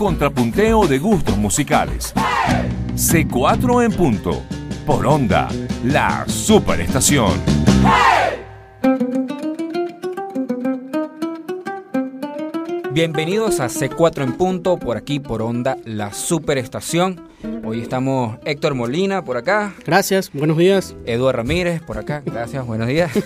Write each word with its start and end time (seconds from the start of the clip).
Contrapunteo 0.00 0.86
de 0.86 0.98
gustos 0.98 1.36
musicales. 1.36 2.14
C4 2.94 3.84
en 3.84 3.92
punto. 3.92 4.42
Por 4.86 5.06
onda, 5.06 5.46
la 5.84 6.24
superestación. 6.26 7.38
Bienvenidos 12.92 13.60
a 13.60 13.66
C4 13.66 14.22
en 14.22 14.32
punto, 14.38 14.78
por 14.78 14.96
aquí 14.96 15.20
por 15.20 15.42
onda, 15.42 15.76
la 15.84 16.14
superestación. 16.14 17.20
Hoy 17.62 17.82
estamos 17.82 18.38
Héctor 18.46 18.74
Molina 18.74 19.22
por 19.22 19.36
acá. 19.36 19.74
Gracias, 19.84 20.32
buenos 20.32 20.56
días. 20.56 20.96
Eduardo 21.04 21.42
Ramírez 21.42 21.82
por 21.82 21.98
acá, 21.98 22.22
gracias, 22.24 22.66
buenos 22.66 22.88
días. 22.88 23.12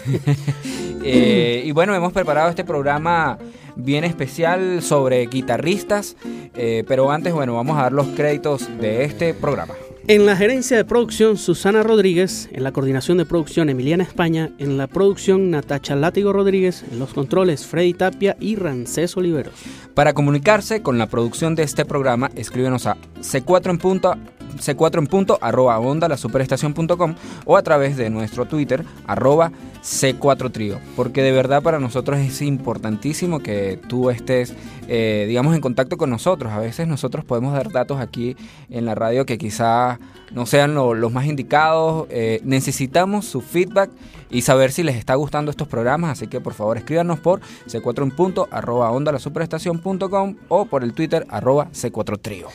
Eh, 1.06 1.62
y 1.66 1.72
bueno, 1.72 1.94
hemos 1.94 2.14
preparado 2.14 2.48
este 2.48 2.64
programa 2.64 3.36
bien 3.76 4.04
especial 4.04 4.82
sobre 4.82 5.26
guitarristas, 5.26 6.16
eh, 6.54 6.84
pero 6.86 7.10
antes, 7.10 7.32
bueno, 7.32 7.54
vamos 7.54 7.78
a 7.78 7.82
dar 7.82 7.92
los 7.92 8.08
créditos 8.08 8.68
de 8.80 9.04
este 9.04 9.34
programa. 9.34 9.74
En 10.06 10.26
la 10.26 10.36
gerencia 10.36 10.76
de 10.76 10.84
producción, 10.84 11.38
Susana 11.38 11.82
Rodríguez. 11.82 12.50
En 12.52 12.62
la 12.62 12.72
coordinación 12.72 13.16
de 13.16 13.24
producción, 13.24 13.70
Emiliana 13.70 14.04
España. 14.04 14.50
En 14.58 14.76
la 14.76 14.86
producción, 14.86 15.50
Natacha 15.50 15.96
Látigo 15.96 16.30
Rodríguez. 16.30 16.84
En 16.92 16.98
los 16.98 17.14
controles, 17.14 17.64
Freddy 17.64 17.94
Tapia 17.94 18.36
y 18.38 18.56
Rancés 18.56 19.16
Oliveros. 19.16 19.54
Para 19.94 20.12
comunicarse 20.12 20.82
con 20.82 20.98
la 20.98 21.06
producción 21.06 21.54
de 21.54 21.62
este 21.62 21.86
programa, 21.86 22.30
escríbenos 22.36 22.86
a 22.86 22.98
C4 23.22 23.70
en 23.70 23.78
punto 23.78 24.14
C4 24.56 24.98
en 24.98 25.06
punto, 25.06 25.38
arroba 25.40 25.78
onda 25.78 26.08
la 26.08 26.16
superestación.com 26.16 27.14
o 27.44 27.56
a 27.56 27.62
través 27.62 27.96
de 27.96 28.10
nuestro 28.10 28.46
Twitter, 28.46 28.84
arroba 29.06 29.52
C4 29.82 30.50
Trío. 30.50 30.80
Porque 30.96 31.22
de 31.22 31.32
verdad 31.32 31.62
para 31.62 31.78
nosotros 31.78 32.18
es 32.18 32.40
importantísimo 32.42 33.40
que 33.40 33.78
tú 33.88 34.10
estés, 34.10 34.54
eh, 34.88 35.24
digamos, 35.28 35.54
en 35.54 35.60
contacto 35.60 35.96
con 35.96 36.10
nosotros. 36.10 36.52
A 36.52 36.58
veces 36.58 36.88
nosotros 36.88 37.24
podemos 37.24 37.52
dar 37.52 37.70
datos 37.70 38.00
aquí 38.00 38.36
en 38.70 38.86
la 38.86 38.94
radio 38.94 39.26
que 39.26 39.38
quizá 39.38 39.98
no 40.32 40.46
sean 40.46 40.74
los 40.74 41.12
más 41.12 41.26
indicados. 41.26 42.06
Eh, 42.10 42.40
necesitamos 42.44 43.26
su 43.26 43.40
feedback 43.40 43.90
y 44.30 44.42
saber 44.42 44.72
si 44.72 44.82
les 44.82 44.96
está 44.96 45.14
gustando 45.14 45.50
estos 45.50 45.68
programas. 45.68 46.10
Así 46.12 46.26
que 46.26 46.40
por 46.40 46.54
favor 46.54 46.76
escríbanos 46.76 47.20
por 47.20 47.40
C4 47.68 48.02
en 48.02 48.10
punto, 48.10 48.48
arroba 48.50 48.90
onda 48.90 49.12
la 49.12 49.18
superestación.com 49.18 50.36
o 50.48 50.66
por 50.66 50.82
el 50.82 50.92
Twitter, 50.92 51.26
arroba 51.28 51.68
C4 51.72 52.18
Trío. 52.20 52.48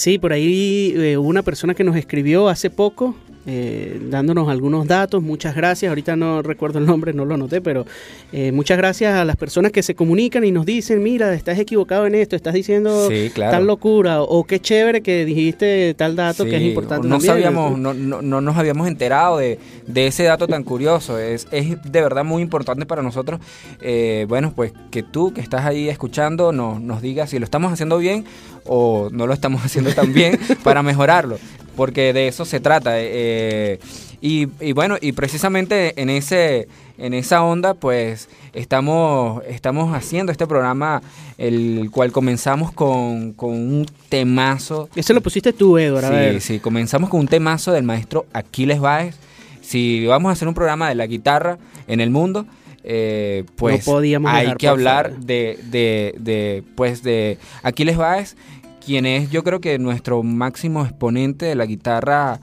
Sí, 0.00 0.16
por 0.16 0.32
ahí 0.32 0.94
eh, 0.96 1.18
una 1.18 1.42
persona 1.42 1.74
que 1.74 1.84
nos 1.84 1.94
escribió 1.94 2.48
hace 2.48 2.70
poco 2.70 3.14
eh, 3.46 4.00
dándonos 4.10 4.48
algunos 4.48 4.86
datos. 4.86 5.22
Muchas 5.22 5.54
gracias. 5.54 5.88
Ahorita 5.88 6.16
no 6.16 6.42
recuerdo 6.42 6.78
el 6.78 6.86
nombre, 6.86 7.12
no 7.12 7.24
lo 7.24 7.34
anoté, 7.34 7.60
pero 7.60 7.86
eh, 8.32 8.52
muchas 8.52 8.76
gracias 8.76 9.14
a 9.14 9.24
las 9.24 9.36
personas 9.36 9.72
que 9.72 9.82
se 9.82 9.94
comunican 9.94 10.44
y 10.44 10.52
nos 10.52 10.66
dicen, 10.66 11.02
mira, 11.02 11.32
estás 11.34 11.58
equivocado 11.58 12.06
en 12.06 12.14
esto, 12.14 12.36
estás 12.36 12.54
diciendo 12.54 13.08
tal 13.34 13.66
locura, 13.66 14.22
o 14.22 14.44
qué 14.44 14.60
chévere 14.60 15.02
que 15.02 15.24
dijiste 15.24 15.94
tal 15.94 16.16
dato 16.16 16.44
que 16.44 16.56
es 16.56 16.62
importante. 16.62 17.08
No 17.08 17.20
sabíamos, 17.20 17.78
no, 17.78 17.94
no, 17.94 18.20
no, 18.22 18.40
nos 18.40 18.56
habíamos 18.56 18.88
enterado 18.88 19.38
de, 19.38 19.58
de, 19.86 20.06
ese 20.06 20.24
dato 20.24 20.46
tan 20.46 20.62
curioso. 20.62 21.18
Es, 21.18 21.48
es 21.50 21.82
de 21.82 22.00
verdad 22.02 22.24
muy 22.24 22.42
importante 22.42 22.84
para 22.86 23.02
nosotros. 23.02 23.40
Eh, 23.80 24.26
bueno, 24.28 24.52
pues 24.54 24.72
que 24.90 25.02
tú 25.02 25.32
que 25.32 25.40
estás 25.40 25.64
ahí 25.64 25.88
escuchando 25.88 26.52
nos, 26.52 26.80
nos 26.80 27.00
digas 27.00 27.30
si 27.30 27.38
lo 27.38 27.44
estamos 27.44 27.72
haciendo 27.72 27.98
bien 27.98 28.24
o 28.64 29.08
no 29.12 29.26
lo 29.26 29.32
estamos 29.32 29.62
haciendo 29.64 29.92
tan 29.92 30.12
bien 30.12 30.38
para 30.62 30.82
mejorarlo 30.82 31.38
porque 31.80 32.12
de 32.12 32.28
eso 32.28 32.44
se 32.44 32.60
trata. 32.60 32.90
Eh, 32.96 33.80
y, 34.20 34.44
bueno, 34.74 34.98
y 35.00 35.12
precisamente 35.12 35.98
en 35.98 36.10
ese 36.10 36.68
en 36.98 37.14
esa 37.14 37.42
onda, 37.42 37.72
pues 37.72 38.28
estamos, 38.52 39.42
estamos 39.48 39.96
haciendo 39.96 40.30
este 40.30 40.46
programa, 40.46 41.00
el 41.38 41.88
cual 41.90 42.12
comenzamos 42.12 42.70
con, 42.70 43.34
un 43.38 43.86
temazo. 44.10 44.90
Eso 44.94 45.14
lo 45.14 45.22
pusiste 45.22 45.54
tú, 45.54 45.78
Eduardo. 45.78 46.12
Sí, 46.32 46.40
sí, 46.40 46.58
comenzamos 46.60 47.08
con 47.08 47.20
un 47.20 47.28
temazo 47.28 47.72
del 47.72 47.84
maestro 47.84 48.26
Aquiles 48.34 48.78
Báez. 48.78 49.16
Si 49.62 50.04
vamos 50.04 50.28
a 50.28 50.32
hacer 50.34 50.48
un 50.48 50.54
programa 50.54 50.86
de 50.90 50.96
la 50.96 51.06
guitarra 51.06 51.56
en 51.88 52.02
el 52.02 52.10
mundo, 52.10 52.44
eh, 52.84 53.44
pues 53.56 53.88
hay 54.26 54.54
que 54.56 54.68
hablar 54.68 55.16
de, 55.16 55.58
de, 55.70 56.14
de, 56.18 56.62
pues 56.74 57.02
de 57.02 57.38
Aquiles 57.62 57.96
Báez 57.96 58.36
quien 58.84 59.06
es 59.06 59.30
yo 59.30 59.44
creo 59.44 59.60
que 59.60 59.78
nuestro 59.78 60.22
máximo 60.22 60.84
exponente 60.84 61.46
de 61.46 61.54
la 61.54 61.66
guitarra 61.66 62.40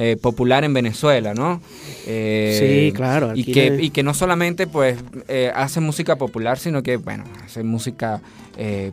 eh, 0.00 0.16
popular 0.16 0.62
en 0.62 0.72
Venezuela, 0.72 1.34
¿no? 1.34 1.60
Eh, 2.06 2.86
sí, 2.88 2.96
claro. 2.96 3.32
Y 3.34 3.42
que, 3.42 3.78
y 3.80 3.90
que 3.90 4.04
no 4.04 4.14
solamente 4.14 4.68
pues 4.68 4.96
eh, 5.26 5.50
hace 5.52 5.80
música 5.80 6.14
popular, 6.14 6.56
sino 6.56 6.84
que, 6.84 6.98
bueno, 6.98 7.24
hace 7.44 7.64
música 7.64 8.20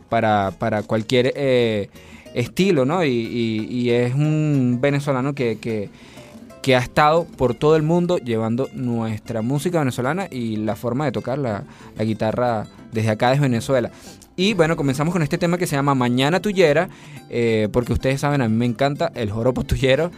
para, 0.08 0.50
para, 0.58 0.82
cualquier 0.82 1.32
estilo, 2.34 2.84
¿no? 2.84 3.04
Y, 3.04 3.90
es 3.90 4.14
un 4.14 4.78
venezolano 4.80 5.32
que, 5.32 5.58
que, 5.58 5.90
que, 6.60 6.74
ha 6.74 6.80
estado 6.80 7.24
por 7.24 7.54
todo 7.54 7.76
el 7.76 7.84
mundo 7.84 8.18
llevando 8.18 8.68
nuestra 8.74 9.42
música 9.42 9.78
venezolana 9.78 10.26
y 10.28 10.56
la 10.56 10.74
forma 10.74 11.04
de 11.04 11.12
tocar 11.12 11.38
la, 11.38 11.62
la 11.96 12.04
guitarra 12.04 12.66
desde 12.92 13.10
acá 13.10 13.30
desde 13.30 13.42
Venezuela. 13.42 13.92
Y 14.36 14.52
bueno, 14.52 14.76
comenzamos 14.76 15.14
con 15.14 15.22
este 15.22 15.38
tema 15.38 15.56
que 15.56 15.66
se 15.66 15.76
llama 15.76 15.94
Mañana 15.94 16.40
Tuyera, 16.40 16.90
eh, 17.30 17.68
porque 17.72 17.94
ustedes 17.94 18.20
saben, 18.20 18.42
a 18.42 18.48
mí 18.48 18.54
me 18.54 18.66
encanta 18.66 19.10
el 19.14 19.30
joropo 19.30 19.64
tuyero. 19.64 20.10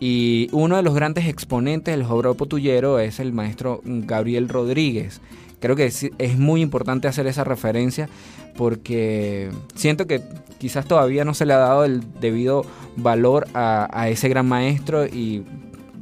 Y 0.00 0.48
uno 0.52 0.76
de 0.76 0.82
los 0.82 0.94
grandes 0.94 1.26
exponentes 1.26 1.94
del 1.94 2.04
joropo 2.04 2.46
tuyero 2.46 2.98
es 2.98 3.20
el 3.20 3.34
maestro 3.34 3.82
Gabriel 3.84 4.48
Rodríguez. 4.48 5.20
Creo 5.60 5.76
que 5.76 5.86
es, 5.86 6.38
muy 6.38 6.62
importante 6.62 7.08
hacer 7.08 7.26
esa 7.26 7.44
referencia 7.44 8.08
porque 8.56 9.50
siento 9.74 10.06
que 10.06 10.22
quizás 10.58 10.86
todavía 10.86 11.24
no 11.24 11.34
se 11.34 11.44
le 11.44 11.52
ha 11.52 11.58
dado 11.58 11.84
el 11.84 12.02
debido 12.20 12.64
valor 12.96 13.46
a, 13.52 13.88
a 13.92 14.08
ese 14.08 14.28
gran 14.28 14.46
maestro 14.46 15.06
y 15.06 15.44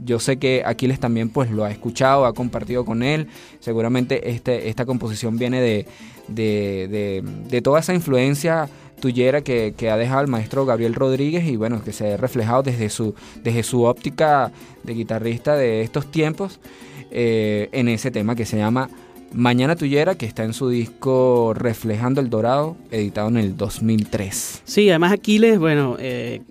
yo 0.04 0.20
sé 0.20 0.36
que 0.36 0.62
Aquiles 0.64 1.00
también 1.00 1.28
pues 1.30 1.50
lo 1.50 1.64
ha 1.64 1.70
escuchado, 1.70 2.26
ha 2.26 2.34
compartido 2.34 2.84
con 2.84 3.02
él. 3.02 3.28
Seguramente 3.60 4.30
este, 4.30 4.68
esta 4.68 4.84
composición 4.84 5.38
viene 5.38 5.60
de, 5.60 5.86
de, 6.28 7.62
toda 7.62 7.80
esa 7.80 7.94
influencia 7.94 8.68
tuyera 9.00 9.42
que, 9.42 9.74
ha 9.90 9.96
dejado 9.96 10.22
el 10.22 10.28
maestro 10.28 10.66
Gabriel 10.66 10.94
Rodríguez 10.94 11.44
y 11.46 11.56
bueno, 11.56 11.82
que 11.82 11.92
se 11.92 12.14
ha 12.14 12.16
reflejado 12.16 12.62
desde 12.62 12.90
su, 12.90 13.14
desde 13.42 13.62
su 13.62 13.82
óptica 13.82 14.52
de 14.82 14.94
guitarrista 14.94 15.56
de 15.56 15.82
estos 15.82 16.10
tiempos 16.10 16.60
eh, 17.10 17.68
en 17.72 17.88
ese 17.88 18.10
tema 18.10 18.34
que 18.34 18.46
se 18.46 18.56
llama 18.56 18.88
Mañana 19.32 19.74
Tuyera, 19.74 20.14
que 20.14 20.26
está 20.26 20.44
en 20.44 20.52
su 20.52 20.68
disco 20.68 21.54
Reflejando 21.54 22.20
el 22.20 22.30
Dorado, 22.30 22.76
editado 22.90 23.28
en 23.28 23.36
el 23.36 23.56
2003. 23.56 24.62
Sí, 24.64 24.88
además 24.88 25.12
Aquiles, 25.12 25.58
bueno, 25.58 25.96
eh, 25.98 26.42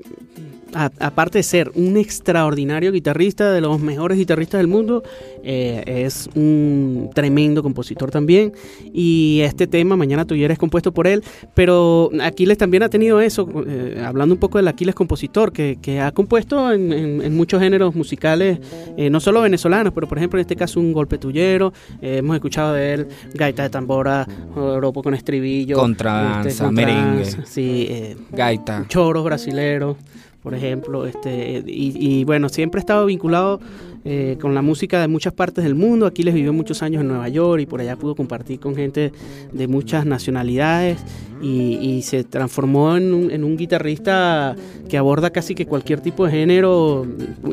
aparte 0.75 1.39
de 1.39 1.43
ser 1.43 1.71
un 1.75 1.97
extraordinario 1.97 2.91
guitarrista, 2.91 3.51
de 3.51 3.61
los 3.61 3.79
mejores 3.79 4.17
guitarristas 4.17 4.59
del 4.59 4.67
mundo, 4.67 5.03
eh, 5.43 5.83
es 5.85 6.29
un 6.35 7.09
tremendo 7.13 7.63
compositor 7.63 8.11
también. 8.11 8.53
Y 8.93 9.41
este 9.41 9.67
tema, 9.67 9.95
Mañana 9.95 10.25
Tuyera, 10.25 10.53
es 10.53 10.59
compuesto 10.59 10.93
por 10.93 11.07
él. 11.07 11.23
Pero 11.53 12.09
Aquiles 12.21 12.57
también 12.57 12.83
ha 12.83 12.89
tenido 12.89 13.21
eso, 13.21 13.47
eh, 13.67 14.01
hablando 14.05 14.35
un 14.35 14.39
poco 14.39 14.57
del 14.57 14.67
Aquiles 14.67 14.95
compositor, 14.95 15.51
que, 15.51 15.77
ha 15.99 16.11
compuesto 16.11 16.71
en, 16.71 17.35
muchos 17.35 17.61
géneros 17.61 17.95
musicales, 17.95 18.59
eh, 18.97 19.09
no 19.09 19.19
solo 19.19 19.41
venezolanos, 19.41 19.93
pero 19.93 20.07
por 20.07 20.17
ejemplo 20.17 20.39
en 20.39 20.41
este 20.41 20.55
caso 20.55 20.79
un 20.79 20.91
golpe 20.91 21.17
tuyero. 21.17 21.73
hemos 22.01 22.35
escuchado 22.35 22.73
de 22.73 22.93
él 22.93 23.07
gaita 23.33 23.63
de 23.63 23.69
tambora, 23.69 24.27
ropo 24.55 25.03
con 25.03 25.13
estribillo, 25.13 25.77
contranza, 25.77 26.49
este, 26.49 26.71
merengue, 26.71 27.25
sí, 27.45 28.15
gaita, 28.31 28.85
choros 28.87 29.23
brasileros 29.23 29.97
por 30.43 30.53
ejemplo, 30.53 31.07
este, 31.07 31.63
y, 31.65 32.25
bueno, 32.25 32.49
siempre 32.49 32.79
he 32.79 32.81
estado 32.81 33.05
vinculado 33.05 33.61
eh, 34.03 34.37
con 34.41 34.53
la 34.53 34.61
música 34.61 34.99
de 34.99 35.07
muchas 35.07 35.31
partes 35.31 35.63
del 35.63 35.73
mundo. 35.73 36.05
Aquí 36.05 36.21
les 36.21 36.33
vivió 36.33 36.51
muchos 36.51 36.83
años 36.83 37.01
en 37.01 37.07
Nueva 37.07 37.29
York 37.29 37.61
y 37.61 37.65
por 37.65 37.79
allá 37.79 37.95
pudo 37.95 38.13
compartir 38.13 38.59
con 38.59 38.75
gente 38.75 39.13
de 39.53 39.67
muchas 39.69 40.05
nacionalidades 40.05 40.99
y, 41.41 42.01
se 42.03 42.25
transformó 42.25 42.97
en 42.97 43.43
un, 43.43 43.57
guitarrista 43.57 44.55
que 44.89 44.97
aborda 44.97 45.29
casi 45.29 45.55
que 45.55 45.65
cualquier 45.65 46.01
tipo 46.01 46.25
de 46.25 46.31
género 46.31 47.07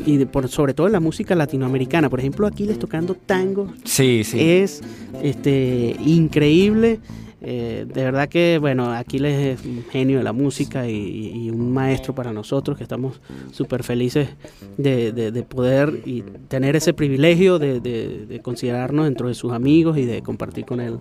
y 0.05 0.25
por, 0.25 0.49
sobre 0.49 0.73
todo 0.73 0.87
en 0.87 0.93
la 0.93 0.99
música 0.99 1.33
latinoamericana. 1.33 2.09
Por 2.09 2.19
ejemplo, 2.19 2.45
Aquiles 2.45 2.77
tocando 2.77 3.15
tango 3.15 3.71
sí, 3.85 4.23
sí. 4.25 4.37
es 4.37 4.81
este, 5.23 5.95
increíble. 6.05 6.99
Eh, 7.43 7.85
de 7.87 8.03
verdad 8.03 8.29
que, 8.29 8.59
bueno, 8.59 8.93
Aquiles 8.93 9.59
es 9.59 9.65
un 9.65 9.83
genio 9.89 10.19
de 10.19 10.23
la 10.23 10.31
música 10.31 10.87
y, 10.87 11.49
un 11.49 11.73
maestro 11.73 12.13
para 12.13 12.31
nosotros 12.31 12.77
que 12.77 12.83
estamos 12.83 13.19
súper 13.51 13.83
felices 13.83 14.29
de, 14.77 15.45
poder 15.49 16.01
y 16.05 16.21
tener 16.47 16.75
ese 16.75 16.93
privilegio 16.93 17.57
de, 17.57 18.39
considerarnos 18.43 19.05
dentro 19.05 19.27
de 19.27 19.33
sus 19.33 19.51
amigos 19.53 19.97
y 19.97 20.05
de 20.05 20.21
compartir 20.21 20.65
con 20.65 20.79
él 20.79 20.97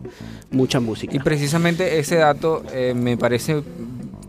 mucha 0.51 0.81
música. 0.81 1.15
Y 1.15 1.19
precisamente 1.21 1.99
ese 1.99 2.17
dato 2.17 2.63
eh, 2.73 2.95
me 2.95 3.17
parece 3.17 3.63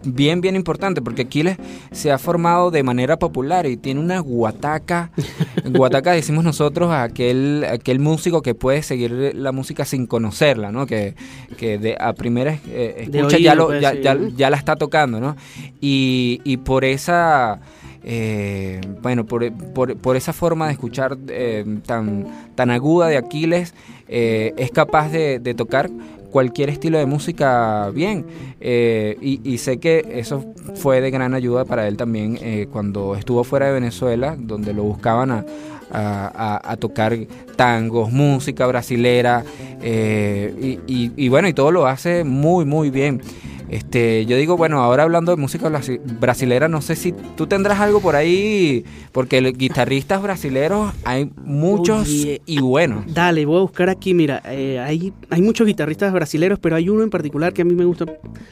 bien, 0.04 0.42
bien 0.42 0.56
importante, 0.56 1.02
porque 1.02 1.24
Aquiles 1.24 1.58
se 1.92 2.12
ha 2.12 2.18
formado 2.18 2.72
de 2.72 2.84
manera 2.84 3.18
popular 3.18 3.66
y 3.66 3.78
tiene 3.78 4.00
una 4.00 4.20
guataca. 4.20 5.12
guataca 5.66 6.12
decimos 6.12 6.44
nosotros 6.44 6.92
a 6.92 7.04
aquel, 7.04 7.66
aquel 7.70 8.00
músico 8.00 8.42
que 8.42 8.56
puede 8.56 8.84
seguir 8.84 9.34
la 9.36 9.52
música 9.52 9.86
sin 9.86 10.08
conocerla, 10.08 10.72
¿no? 10.72 10.86
Que, 10.86 11.16
que 11.58 11.78
de, 11.78 11.98
a 12.00 12.14
primera 12.14 12.58
eh, 12.68 13.08
escucha 13.12 13.38
ya, 13.38 13.56
lo, 13.56 13.78
ya, 13.80 13.94
ya, 13.94 14.50
la 14.50 14.58
está 14.58 14.76
tocando, 14.76 15.20
¿no? 15.20 15.36
Y, 15.80 16.42
y 16.44 16.58
por 16.58 16.86
esa... 16.86 17.60
Eh, 18.04 18.82
bueno, 19.04 19.28
por, 19.28 19.54
por, 19.54 19.96
por, 19.96 20.16
esa 20.16 20.34
forma 20.34 20.66
de 20.66 20.74
escuchar 20.74 21.20
eh, 21.28 21.64
tan, 21.86 22.26
tan 22.56 22.72
aguda 22.72 23.08
de 23.08 23.18
Aquiles, 23.18 23.76
es 24.08 24.72
capaz 24.72 25.10
de, 25.10 25.38
de, 25.38 25.54
tocar 25.54 25.92
cualquier 26.32 26.70
estilo 26.70 26.98
de 26.98 27.06
música 27.06 27.92
bien. 27.94 28.26
Eh, 28.60 29.18
y, 29.22 29.58
sé 29.58 29.78
que 29.78 30.04
eso 30.16 30.54
fue 30.76 31.02
de 31.02 31.12
gran 31.12 31.34
ayuda 31.34 31.66
para 31.66 31.88
él 31.88 31.98
también 31.98 32.40
eh, 32.42 32.68
cuando 32.72 33.16
estuvo 33.16 33.44
fuera 33.44 33.68
de 33.68 33.74
Venezuela, 33.74 34.36
donde 34.40 34.74
lo 34.74 34.84
buscaban 34.84 35.46
a, 35.94 36.78
tocar 36.80 37.16
tangos, 37.58 38.12
música 38.12 38.66
brasilera, 38.66 39.44
eh, 39.84 40.80
y, 40.88 41.12
y, 41.16 41.30
bueno, 41.30 41.48
y 41.48 41.54
todo 41.54 41.72
lo 41.72 41.86
hace 41.86 42.24
muy, 42.24 42.66
muy 42.66 42.90
bien. 42.90 43.22
Este, 43.72 44.26
yo 44.26 44.36
digo, 44.36 44.58
bueno, 44.58 44.82
ahora 44.82 45.04
hablando 45.04 45.34
de 45.34 45.42
música 45.42 45.72
brasilera, 46.20 46.68
no 46.68 46.82
sé 46.82 46.98
si 46.98 47.14
tú 47.38 47.48
tendrás 47.48 47.80
algo 47.80 48.02
por 48.02 48.18
ahí, 48.18 48.84
porque 49.14 49.40
guitarristas 49.56 50.22
brasileros 50.22 50.94
hay 51.06 51.32
muchos 51.38 52.10
y 52.10 52.60
buenos. 52.60 53.06
Dale, 53.14 53.46
voy 53.46 53.60
a 53.60 53.62
buscar 53.62 53.90
aquí, 53.90 54.14
mira, 54.14 54.42
eh, 54.46 54.78
hay, 54.78 55.14
hay 55.30 55.42
muchos 55.42 55.66
guitarristas 55.66 56.12
brasileros, 56.12 56.60
pero 56.60 56.76
hay 56.76 56.90
uno 56.90 57.02
en 57.02 57.10
particular 57.10 57.54
que 57.54 57.62
a 57.62 57.66
mí 57.66 57.74
me 57.74 57.86
gusta 57.86 58.06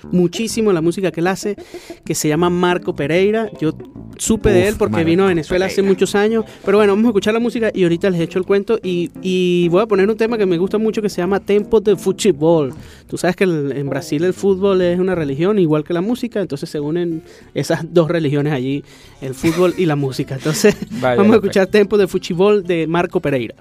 muchísimo 0.09 0.71
la 0.71 0.79
música 0.79 1.11
que 1.11 1.19
él 1.19 1.27
hace, 1.27 1.57
que 2.05 2.15
se 2.15 2.29
llama 2.29 2.49
Marco 2.49 2.95
Pereira. 2.95 3.49
Yo 3.59 3.73
supe 4.17 4.51
de 4.51 4.69
él 4.69 4.75
porque 4.77 5.03
vino 5.03 5.25
a 5.25 5.27
Venezuela 5.27 5.65
hace 5.65 5.81
muchos 5.81 6.15
años, 6.15 6.45
pero 6.63 6.77
bueno, 6.77 6.93
vamos 6.93 7.07
a 7.07 7.09
escuchar 7.09 7.33
la 7.33 7.41
música 7.41 7.71
y 7.73 7.83
ahorita 7.83 8.09
les 8.09 8.21
echo 8.21 8.39
el 8.39 8.45
cuento 8.45 8.79
y, 8.81 9.11
y 9.21 9.67
voy 9.67 9.81
a 9.81 9.85
poner 9.85 10.09
un 10.09 10.15
tema 10.15 10.38
que 10.38 10.45
me 10.45 10.57
gusta 10.57 10.77
mucho 10.77 11.01
que 11.01 11.09
se 11.09 11.21
llama 11.21 11.41
Tempo 11.41 11.81
de 11.81 11.97
Futebol. 11.97 12.73
Tú 13.09 13.17
sabes 13.17 13.35
que 13.35 13.43
en 13.43 13.89
Brasil 13.89 14.23
el 14.23 14.35
fútbol 14.35 14.83
es 14.83 14.99
una 14.99 15.15
religión 15.15 15.57
igual 15.57 15.83
que 15.83 15.93
la 15.95 16.01
música, 16.01 16.41
entonces 16.41 16.69
se 16.69 16.79
unen 16.79 17.23
esas 17.55 17.91
dos 17.91 18.07
religiones 18.07 18.53
allí, 18.53 18.83
el 19.19 19.33
fútbol 19.33 19.73
y 19.79 19.87
la 19.87 19.95
música. 19.95 20.35
Entonces 20.35 20.77
vamos 21.01 21.31
a 21.31 21.35
escuchar 21.37 21.65
Tempo 21.65 21.97
de 21.97 22.07
Futebol 22.07 22.63
de 22.63 22.85
Marco 22.85 23.19
Pereira. 23.19 23.55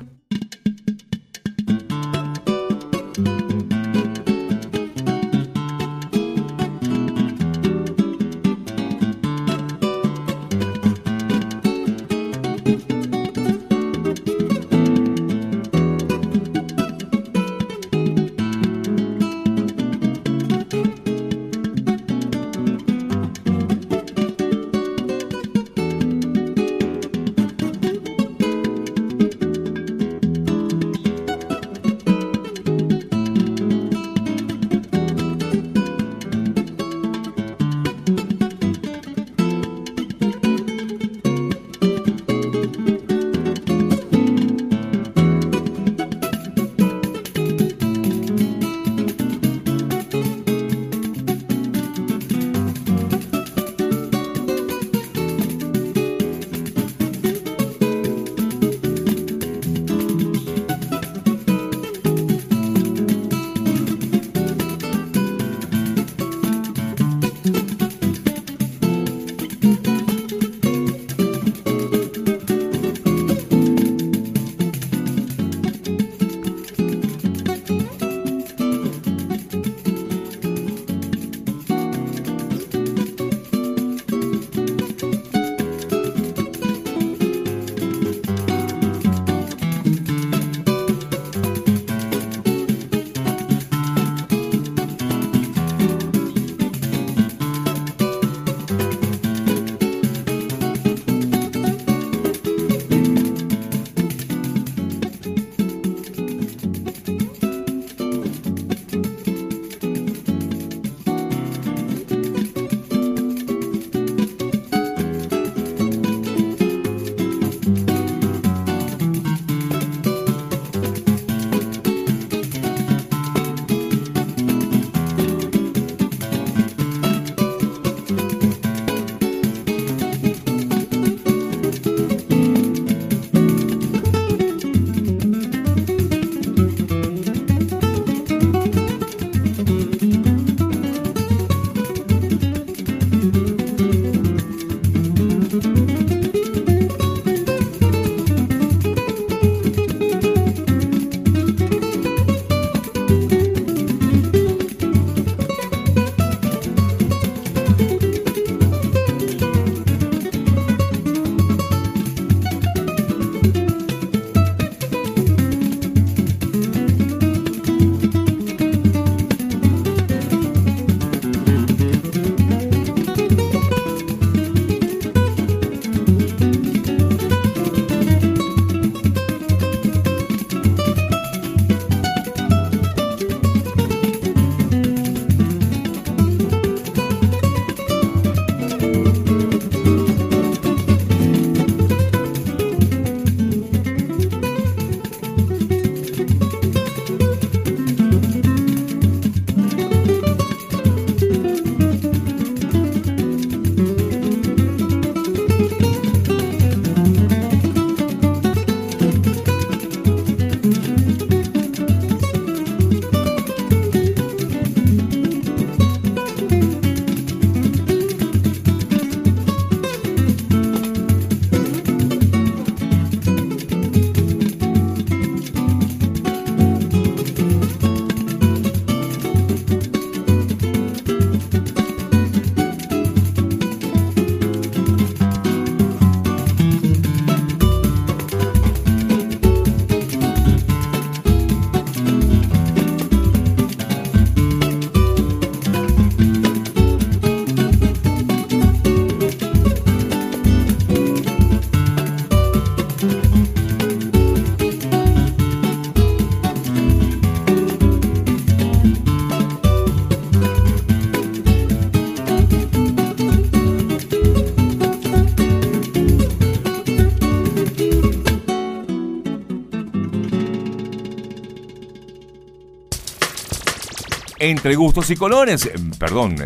Entre 274.41 274.77
gustos 274.77 275.11
y 275.11 275.17
colores, 275.17 275.69
perdón, 275.99 276.37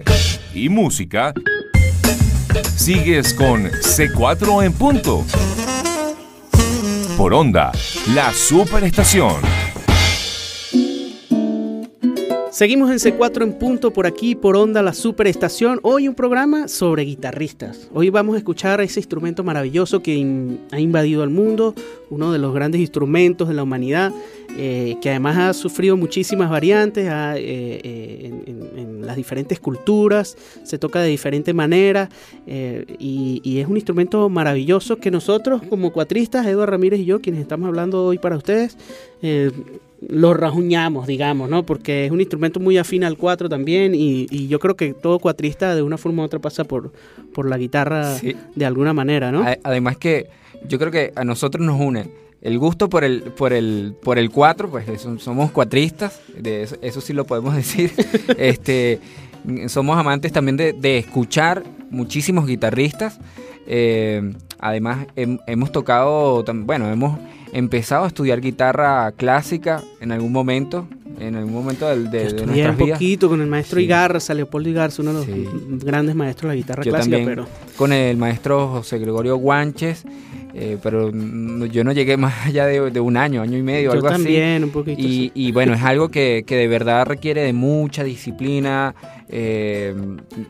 y 0.55 0.71
música, 0.71 1.35
sigues 2.75 3.35
con 3.35 3.65
C4 3.65 4.65
en 4.65 4.73
punto. 4.73 5.27
Por 7.19 7.35
onda, 7.35 7.71
la 8.15 8.33
superestación. 8.33 9.35
Seguimos 12.63 12.93
en 12.93 12.99
C4 12.99 13.43
en 13.43 13.55
punto 13.55 13.93
por 13.93 14.07
aquí, 14.07 14.37
por 14.37 14.55
Onda, 14.55 14.83
la 14.83 14.93
superestación. 14.93 15.81
Hoy 15.83 16.07
un 16.07 16.15
programa 16.15 16.69
sobre 16.69 17.03
guitarristas. 17.03 17.91
Hoy 17.93 18.09
vamos 18.09 18.37
a 18.37 18.39
escuchar 18.39 18.81
ese 18.81 19.01
instrumento 19.01 19.43
maravilloso 19.43 20.01
que 20.01 20.57
ha 20.71 20.79
invadido 20.79 21.25
el 21.25 21.31
mundo, 21.31 21.75
uno 22.09 22.31
de 22.31 22.39
los 22.39 22.55
grandes 22.55 22.81
instrumentos 22.81 23.49
de 23.49 23.55
la 23.55 23.65
humanidad, 23.65 24.13
eh, 24.57 24.95
que 25.03 25.11
además 25.11 25.39
ha 25.39 25.53
sufrido 25.55 25.97
muchísimas 25.97 26.51
variantes 26.51 27.05
eh, 27.05 27.81
eh, 27.83 28.43
en, 28.47 29.05
las 29.05 29.17
diferentes 29.17 29.59
culturas, 29.59 30.37
se 30.63 30.79
toca 30.79 31.01
de 31.01 31.09
diferente 31.09 31.53
manera 31.53 32.11
y, 32.47 33.41
y, 33.43 33.59
es 33.59 33.67
un 33.67 33.77
instrumento 33.77 34.29
maravilloso 34.29 34.99
que 34.99 35.11
nosotros 35.11 35.63
como 35.69 35.93
cuatristas, 35.93 36.47
Eduardo 36.47 36.71
Ramírez 36.71 37.01
y 37.01 37.07
yo, 37.07 37.21
quienes 37.21 37.41
estamos 37.41 37.67
hablando 37.67 38.05
hoy 38.05 38.19
para 38.19 38.37
ustedes, 38.37 38.77
lo 40.09 40.35
rajuñamos, 40.35 41.07
digamos, 41.07 41.49
¿no? 41.49 41.65
Porque 41.65 42.07
es 42.07 42.13
un 42.13 42.21
instrumento 42.21 42.61
muy 42.61 42.79
afín 42.79 43.05
al 43.05 43.17
cuatro 43.17 43.49
también 43.49 43.95
y, 43.95 44.49
yo 44.49 44.59
creo 44.59 44.77
que 44.77 44.93
todo 44.93 45.19
cuatrista 45.19 45.75
de 45.75 45.83
una 45.83 45.97
forma 45.97 46.23
u 46.23 46.27
otra 46.27 46.39
pasa 46.39 46.65
por, 46.65 46.93
por 47.33 47.49
la 47.49 47.57
guitarra 47.57 48.17
de 48.55 48.67
alguna 48.67 48.93
manera, 48.93 49.33
¿no? 49.33 49.45
Además 49.63 49.97
que 49.97 50.29
yo 50.69 50.79
creo 50.79 50.91
que 50.91 51.13
a 51.15 51.25
nosotros 51.25 51.65
nos 51.65 51.81
une 51.81 52.11
el 52.43 52.59
gusto 52.59 52.89
por 52.89 53.05
el 53.05 53.23
por 53.23 53.53
el 53.53 53.95
por 54.03 54.19
el 54.19 54.31
cuatro, 54.31 54.69
pues 54.69 54.85
somos 55.19 55.53
cuatristas, 55.53 56.21
de 56.37 56.69
eso, 56.83 57.01
sí 57.01 57.13
lo 57.13 57.25
podemos 57.25 57.55
decir. 57.57 57.93
este 58.37 59.01
somos 59.69 59.97
amantes 59.97 60.33
también 60.33 60.57
de, 60.57 60.99
escuchar 60.99 61.63
muchísimos 61.91 62.47
guitarristas. 62.47 63.19
Eh, 63.67 64.33
además 64.63 65.07
hemos 65.17 65.73
tocado, 65.73 66.43
bueno, 66.65 66.91
hemos 66.91 67.19
empezado 67.53 68.05
a 68.05 68.07
estudiar 68.07 68.41
guitarra 68.41 69.13
clásica 69.13 69.83
en 70.01 70.13
algún 70.13 70.33
momento, 70.33 70.87
en 71.19 71.35
algún 71.35 71.53
momento 71.53 71.87
de, 71.89 72.09
de, 72.09 72.69
un 72.71 72.77
poquito 72.77 73.29
con 73.29 73.43
el 73.43 73.49
maestro 73.49 73.81
Igarza, 73.81 74.33
Leopoldo 74.33 74.71
Igarza, 74.71 75.03
uno 75.03 75.21
de 75.21 75.37
los 75.69 75.85
grandes 75.85 76.15
maestros 76.15 76.49
de 76.49 76.57
la 76.57 76.61
guitarra 76.61 76.83
clásica, 76.83 77.19
pero... 77.25 77.47
con 77.77 77.93
el 77.93 78.17
maestro 78.17 78.69
José 78.69 78.99
Gregorio 78.99 79.37
Guanches, 79.37 80.05
eh, 80.55 80.79
pero 80.83 81.11
yo 81.67 81.83
no 81.83 81.93
llegué 81.93 82.17
más 82.17 82.47
allá 82.47 82.67
de, 82.67 83.01
un 83.01 83.17
año, 83.17 83.43
año 83.43 83.59
y 83.59 83.63
medio, 83.63 83.91
yo 83.91 83.93
algo 83.93 84.09
también, 84.09 84.65
un 84.65 84.71
poquito. 84.71 85.01
Y, 85.01 85.33
y, 85.35 85.51
bueno, 85.51 85.75
es 85.75 85.83
algo 85.83 86.09
que, 86.09 86.45
que, 86.47 86.57
de 86.57 86.69
verdad 86.69 87.05
requiere 87.07 87.43
de 87.43 87.53
mucha 87.53 88.05
disciplina. 88.05 88.95
Eh, 89.35 89.95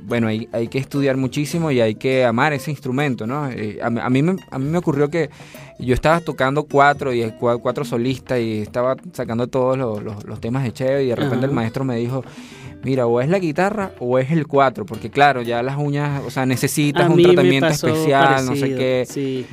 bueno, 0.03 0.27
hay, 0.27 0.49
hay, 0.51 0.67
que 0.67 0.79
estudiar 0.79 1.17
muchísimo 1.17 1.71
y 1.71 1.81
hay 1.81 1.95
que 1.95 2.25
amar 2.25 2.53
ese 2.53 2.73
instrumento, 2.73 3.29
¿no? 3.29 3.49
Eh, 3.49 3.79
a, 3.81 3.91
mí 3.91 4.23
me, 4.23 4.37
a 4.51 4.59
mí 4.59 4.65
me 4.65 4.79
ocurrió 4.79 5.09
que 5.09 5.31
yo 5.79 5.95
estaba 5.95 6.19
tocando 6.19 6.65
cuatro 6.65 7.15
y 7.15 7.33
cuatro 7.39 7.85
solistas 7.85 8.41
y 8.41 8.59
estaba 8.59 8.97
sacando 9.13 9.47
todos 9.47 9.79
los, 9.79 10.25
los, 10.25 10.41
temas 10.41 10.65
de 10.65 10.73
Cheo 10.73 11.01
y 11.01 11.07
de 11.07 11.15
repente 11.15 11.47
el 11.47 11.53
maestro 11.53 11.85
me 11.85 11.97
dijo 11.97 12.25
mira, 12.83 13.07
o 13.07 13.21
es 13.21 13.29
la 13.29 13.39
guitarra 13.39 13.93
o 13.99 14.19
es 14.19 14.31
el 14.31 14.47
cuatro, 14.47 14.85
porque 14.85 15.11
claro, 15.11 15.43
ya 15.43 15.63
las 15.63 15.77
uñas, 15.77 16.23
o 16.27 16.31
sea, 16.31 16.47
necesitas 16.47 17.09
un 17.09 17.23
tratamiento 17.23 17.69
especial, 17.69 18.45
no 18.47 18.57
sé 18.57 18.75
qué. 18.75 19.05
Sí. 19.09 19.47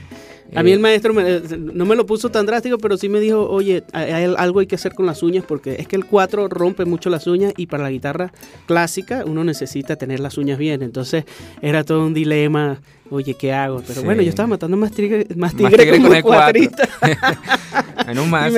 A 0.56 0.64
mí 0.64 0.72
el 0.72 0.80
maestro 0.80 1.14
no 1.14 1.86
me 1.86 1.96
lo 1.96 2.06
puso 2.06 2.30
tan 2.30 2.46
drástico, 2.46 2.78
pero 2.78 2.98
sí 2.98 3.08
me 3.10 3.20
dijo, 3.20 3.48
oye, 3.50 3.84
algo 3.94 4.60
hay 4.60 4.68
que 4.68 4.76
hacer 4.76 4.94
con 4.94 5.06
las 5.06 5.22
uñas 5.22 5.46
porque 5.48 5.76
es 5.80 5.88
que 5.88 5.96
el 5.96 6.06
4 6.06 6.48
rompe 6.48 6.86
mucho 6.86 7.10
las 7.10 7.28
uñas 7.28 7.54
y 7.56 7.68
para 7.68 7.84
la 7.84 7.92
guitarra 7.92 8.34
clásica 8.66 9.24
uno 9.26 9.44
necesita 9.44 9.96
tener 9.96 10.20
las 10.20 10.38
uñas 10.38 10.58
bien. 10.58 10.82
Entonces 10.82 11.26
era 11.62 11.84
todo 11.84 12.06
un 12.06 12.14
dilema, 12.14 12.82
oye, 13.10 13.34
¿qué 13.34 13.54
hago? 13.54 13.82
Pero 13.86 14.04
bueno, 14.04 14.22
yo 14.22 14.30
estaba 14.30 14.48
matando 14.48 14.78
más 14.78 14.92
tigre, 14.92 15.28
más 15.36 15.56
tigre, 15.56 16.00
con, 16.02 16.16
el 16.16 16.24
cuatrista. 16.24 16.88
en 18.08 18.20
un 18.20 18.30
más, 18.30 18.52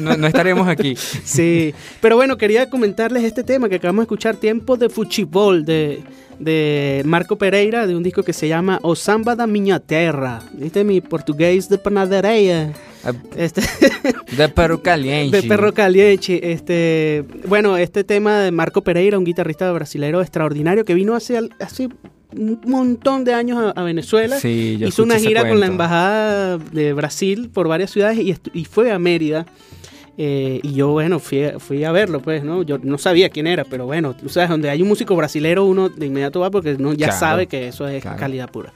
no, 0.00 0.16
no, 0.16 0.26
estaríamos 0.26 0.68
aquí. 0.68 0.96
sí, 1.24 1.74
pero 2.00 2.16
bueno, 2.16 2.36
quería 2.36 2.68
comentarles 2.70 3.24
este 3.24 3.44
tema 3.44 3.68
que 3.68 3.76
acabamos 3.76 4.02
de 4.02 4.04
escuchar, 4.04 4.36
Tiempo 4.36 4.76
de 4.76 4.88
Fuchibol, 4.88 5.64
de 5.64 6.02
de 6.38 7.02
Marco 7.04 7.36
Pereira, 7.36 7.86
de 7.86 7.96
un 7.96 8.02
disco 8.02 8.22
que 8.22 8.32
se 8.32 8.48
llama 8.48 8.78
O 8.82 8.94
Samba 8.94 9.34
da 9.34 9.46
Minha 9.46 9.80
Terra. 9.80 10.40
¿Viste 10.52 10.84
mi 10.84 11.00
portugués 11.00 11.68
de 11.68 11.78
panadería? 11.78 12.72
Ah, 13.04 13.12
este, 13.36 13.62
de 14.36 14.48
perro 14.48 14.82
caliente. 14.82 15.40
De 15.40 15.48
perro 15.48 15.72
caliente. 15.72 16.52
Este, 16.52 17.24
bueno, 17.46 17.76
este 17.76 18.04
tema 18.04 18.40
de 18.40 18.50
Marco 18.50 18.82
Pereira, 18.82 19.18
un 19.18 19.24
guitarrista 19.24 19.70
brasileño 19.72 20.20
extraordinario 20.20 20.84
que 20.84 20.94
vino 20.94 21.14
hace, 21.14 21.38
hace 21.60 21.88
un 22.36 22.60
montón 22.66 23.24
de 23.24 23.34
años 23.34 23.72
a, 23.74 23.82
Venezuela. 23.82 24.36
Hizo 24.42 25.02
una 25.02 25.18
gira 25.18 25.48
con 25.48 25.60
la 25.60 25.66
embajada 25.66 26.58
de 26.58 26.92
Brasil 26.92 27.50
por 27.52 27.68
varias 27.68 27.90
ciudades 27.90 28.18
y, 28.18 28.36
y 28.52 28.64
fue 28.64 28.92
a 28.92 28.98
Mérida. 28.98 29.46
Eh, 30.20 30.58
y 30.64 30.74
yo, 30.74 30.88
bueno, 30.88 31.20
fui, 31.20 31.44
fui 31.58 31.84
a 31.84 31.92
verlo, 31.92 32.20
pues, 32.20 32.42
¿no? 32.42 32.64
Yo 32.64 32.78
no 32.82 32.98
sabía 32.98 33.30
quién 33.30 33.46
era, 33.46 33.62
pero 33.62 33.86
bueno, 33.86 34.16
tú 34.16 34.28
sabes, 34.28 34.50
donde 34.50 34.68
hay 34.68 34.82
un 34.82 34.88
músico 34.88 35.14
brasilero, 35.14 35.64
uno 35.64 35.88
de 35.88 36.06
inmediato 36.06 36.40
va 36.40 36.50
porque 36.50 36.76
no, 36.76 36.92
ya 36.92 37.12
sabe 37.12 37.46
que 37.46 37.68
eso 37.68 37.86
es 37.86 38.02
calidad 38.02 38.50
pura. 38.50 38.72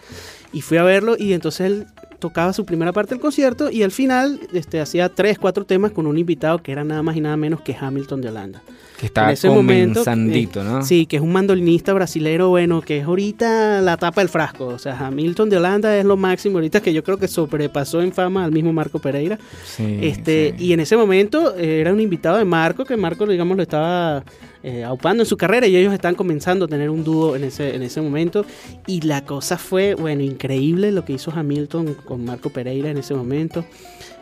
Y 0.52 0.60
fui 0.60 0.78
a 0.78 0.84
verlo 0.84 1.16
y 1.18 1.32
entonces 1.32 1.66
él 1.66 1.86
tocaba 2.20 2.52
su 2.52 2.64
primera 2.64 2.92
parte 2.92 3.16
del 3.16 3.20
concierto 3.20 3.70
y 3.72 3.82
al 3.82 3.90
final 3.90 4.38
este, 4.52 4.80
hacía 4.80 5.08
tres, 5.08 5.36
cuatro 5.36 5.64
temas 5.64 5.90
con 5.90 6.06
un 6.06 6.16
invitado 6.16 6.62
que 6.62 6.70
era 6.70 6.84
nada 6.84 7.02
más 7.02 7.16
y 7.16 7.20
nada 7.20 7.36
menos 7.36 7.60
que 7.60 7.74
Hamilton 7.74 8.20
de 8.20 8.28
Holanda. 8.28 8.62
Que 9.02 9.06
está 9.06 9.24
en 9.24 9.30
ese 9.30 9.50
momento, 9.50 10.04
eh, 10.06 10.62
¿no? 10.62 10.84
Sí, 10.84 11.06
que 11.06 11.16
es 11.16 11.22
un 11.22 11.32
mandolinista 11.32 11.92
brasilero, 11.92 12.50
bueno, 12.50 12.82
que 12.82 12.98
es 12.98 13.04
ahorita 13.04 13.80
la 13.80 13.96
tapa 13.96 14.20
del 14.20 14.28
frasco. 14.28 14.66
O 14.66 14.78
sea, 14.78 14.96
Hamilton 14.96 15.50
de 15.50 15.56
Holanda 15.56 15.98
es 15.98 16.04
lo 16.04 16.16
máximo 16.16 16.58
ahorita 16.58 16.80
que 16.80 16.92
yo 16.92 17.02
creo 17.02 17.18
que 17.18 17.26
sobrepasó 17.26 18.00
en 18.00 18.12
fama 18.12 18.44
al 18.44 18.52
mismo 18.52 18.72
Marco 18.72 19.00
Pereira. 19.00 19.40
Sí, 19.64 19.98
este, 20.02 20.54
Y 20.56 20.72
en 20.72 20.78
ese 20.78 20.96
momento 20.96 21.56
eh, 21.56 21.80
era 21.80 21.92
un 21.92 21.98
invitado 21.98 22.36
de 22.38 22.44
Marco, 22.44 22.84
que 22.84 22.96
Marco, 22.96 23.26
digamos, 23.26 23.56
lo 23.56 23.64
estaba 23.64 24.22
eh, 24.62 24.84
aupando 24.84 25.24
en 25.24 25.26
su 25.26 25.36
carrera 25.36 25.66
y 25.66 25.74
ellos 25.74 25.92
están 25.92 26.14
comenzando 26.14 26.66
a 26.66 26.68
tener 26.68 26.88
un 26.88 27.02
dúo 27.02 27.34
en 27.34 27.42
ese, 27.42 27.74
en 27.74 27.82
ese 27.82 28.00
momento. 28.00 28.46
Y 28.86 29.00
la 29.00 29.24
cosa 29.24 29.58
fue, 29.58 29.96
bueno, 29.96 30.22
increíble 30.22 30.92
lo 30.92 31.04
que 31.04 31.14
hizo 31.14 31.32
Hamilton 31.32 31.94
con 32.04 32.24
Marco 32.24 32.50
Pereira 32.50 32.90
en 32.90 32.98
ese 32.98 33.14
momento. 33.14 33.64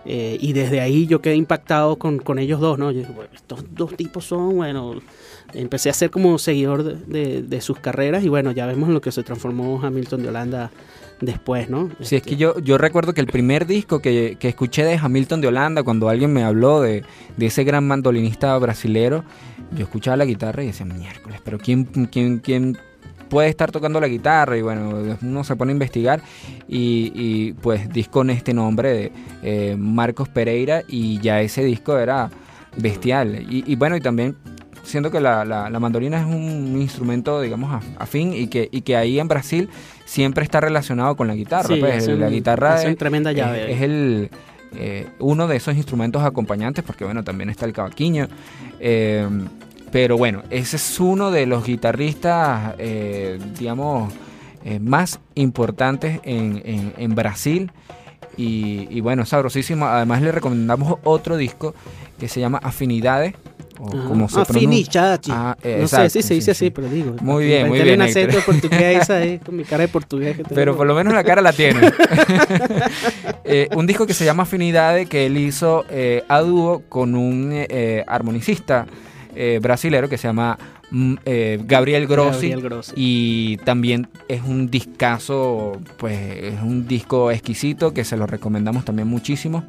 Eh, 0.07 0.39
y 0.41 0.55
desde 0.55 0.81
ahí 0.81 1.07
yo 1.07 1.21
quedé 1.21 1.35
impactado 1.37 1.97
con, 1.97 2.19
con 2.19 2.39
ellos 2.39 2.59
dos, 2.59 2.79
¿no? 2.79 2.91
estos 2.91 3.65
dos 3.75 3.95
tipos 3.97 4.25
son, 4.25 4.57
bueno, 4.57 4.95
empecé 5.53 5.91
a 5.91 5.93
ser 5.93 6.11
como 6.11 6.39
seguidor 6.39 6.83
de, 6.85 7.43
de, 7.43 7.61
sus 7.61 7.79
carreras 7.79 8.25
y 8.25 8.29
bueno, 8.29 8.51
ya 8.53 8.65
vemos 8.65 8.89
en 8.89 8.95
lo 8.95 9.03
que 9.03 9.13
se 9.13 9.23
transformó 9.23 9.79
Hamilton 9.83 10.23
de 10.23 10.29
Holanda 10.29 10.71
después, 11.21 11.69
¿no? 11.69 11.91
Sí, 12.01 12.17
es 12.17 12.23
que 12.23 12.37
yo, 12.37 12.59
yo 12.61 12.79
recuerdo 12.79 13.13
que 13.13 13.21
el 13.21 13.27
primer 13.27 13.67
disco 13.67 14.01
que, 14.01 14.37
que 14.41 14.49
escuché 14.49 14.85
de 14.85 14.97
Hamilton 14.97 15.43
de 15.43 15.49
Holanda, 15.49 15.83
cuando 15.83 16.09
alguien 16.09 16.33
me 16.33 16.45
habló 16.45 16.81
de, 16.81 17.05
de, 17.37 17.47
ese 17.47 17.65
gran 17.65 17.87
mandolinista 17.87 18.57
brasilero, 18.57 19.23
yo 19.77 19.85
escuchaba 19.85 20.17
la 20.17 20.25
guitarra 20.25 20.63
y 20.63 20.69
decía, 20.69 20.87
miércoles, 20.87 21.41
pero 21.45 21.59
¿quién, 21.59 21.85
quién, 21.85 22.39
quién 22.39 22.79
puede 23.31 23.49
estar 23.49 23.71
tocando 23.71 24.01
la 24.01 24.09
guitarra 24.09 24.59
y 24.59 24.62
bueno, 24.62 25.16
uno 25.23 25.45
se 25.45 25.57
pone 25.57 25.71
a 25.71 25.75
investigar 25.75 26.21
y, 26.69 27.53
pues 27.62 27.88
disco 27.88 28.11
con 28.11 28.29
este 28.29 28.53
nombre 28.53 28.93
de 28.93 29.12
eh, 29.43 29.77
Marcos 29.79 30.29
Pereira 30.29 30.83
y 30.88 31.21
ya 31.21 31.40
ese 31.40 31.64
disco 31.64 31.97
era 31.97 32.29
bestial. 32.77 33.47
Y, 33.49 33.75
bueno, 33.77 33.97
y 33.97 34.01
también 34.01 34.37
siento 34.83 35.11
que 35.11 35.21
la, 35.21 35.45
la, 35.45 35.81
mandolina 35.81 36.19
es 36.21 36.27
un 36.27 36.77
instrumento, 36.81 37.40
digamos, 37.40 37.83
afín 37.99 38.35
y 38.35 38.49
que, 38.49 38.69
y 38.71 38.83
que 38.83 38.97
ahí 38.97 39.21
en 39.21 39.29
Brasil 39.29 39.71
siempre 40.05 40.43
está 40.43 40.61
relacionado 40.61 41.14
con 41.16 41.29
la 41.29 41.35
guitarra. 41.35 41.75
pues, 41.79 42.09
la 42.09 42.29
guitarra 42.29 42.83
es, 42.83 42.99
tremenda 42.99 43.33
llave. 43.33 43.73
Es, 43.73 43.81
el... 43.81 44.31
Eh, 44.77 45.09
uno 45.19 45.49
de 45.49 45.57
esos 45.57 45.75
instrumentos 45.77 46.23
acompañantes, 46.23 46.85
porque 46.85 47.05
bueno, 47.05 47.25
también 47.25 47.51
está 47.51 47.66
el 47.66 47.73
cavaquinho. 47.73 48.29
Eh, 48.79 49.27
pero 49.92 50.16
bueno, 50.16 50.42
ese 50.50 50.76
es 50.76 51.00
uno 51.00 51.31
de 51.31 51.46
los 51.46 51.64
guitarristas, 51.64 52.74
eh, 52.79 53.38
digamos, 53.59 54.12
eh, 54.64 54.79
más 54.79 55.18
importantes 55.35 56.20
en, 56.22 57.14
Brasil. 57.14 57.72
Y, 58.37 59.00
bueno, 59.00 59.26
sabrosísimo. 59.26 59.87
Además 59.87 60.22
le 60.22 60.33
recomendamos 60.33 60.98
otro 61.03 61.37
disco 61.37 61.74
que 62.18 62.29
se 62.29 62.40
llama 62.40 62.59
Afinidades. 62.62 63.35
O 63.83 63.88
como 63.88 64.29
se 64.29 64.40
Ah, 65.31 65.57
no 65.64 65.88
sé 65.88 66.11
si 66.11 66.22
se 66.22 66.35
dice 66.35 66.50
así, 66.50 66.68
pero 66.68 66.87
digo. 66.87 67.16
Muy 67.22 67.46
bien, 67.46 67.66
muy 67.66 67.81
bien. 67.81 68.03
acento 68.03 68.38
portugués 68.44 69.09
ahí, 69.09 69.38
con 69.44 69.57
mi 69.57 69.64
cara 69.64 69.85
de 69.85 69.88
portugués. 69.88 70.37
pero 70.55 70.76
por 70.76 70.87
lo 70.87 70.94
menos 70.94 71.14
la 71.14 71.24
cara 71.24 71.40
la 71.40 71.53
tiene. 71.53 71.90
Eh, 73.53 73.68
un 73.74 73.85
disco 73.85 74.07
que 74.07 74.14
se 74.14 74.24
llama 74.24 74.44
Afinidades 74.44 75.09
que 75.09 75.26
él 75.26 75.37
hizo 75.37 75.85
a 76.29 76.40
dúo 76.40 76.83
con 76.88 77.16
un 77.16 77.53
armonicista 78.07 78.87
eh, 79.35 79.59
brasilero 79.62 80.09
que 80.09 80.19
se 80.19 80.29
llama 80.29 80.59
mm, 80.90 81.14
eh, 81.25 81.61
Gabriel, 81.64 82.07
Grossi, 82.07 82.55
y 82.97 83.57
también 83.59 84.09
es 84.29 84.43
un 84.43 84.71
discazo, 84.71 85.81
pues 85.99 86.19
es 86.43 86.62
un 86.62 86.87
disco 86.87 87.31
exquisito 87.31 87.93
que 87.93 88.05
se 88.05 88.16
lo 88.16 88.27
recomendamos 88.27 88.85
también 88.85 89.09
muchísimo. 89.09 89.64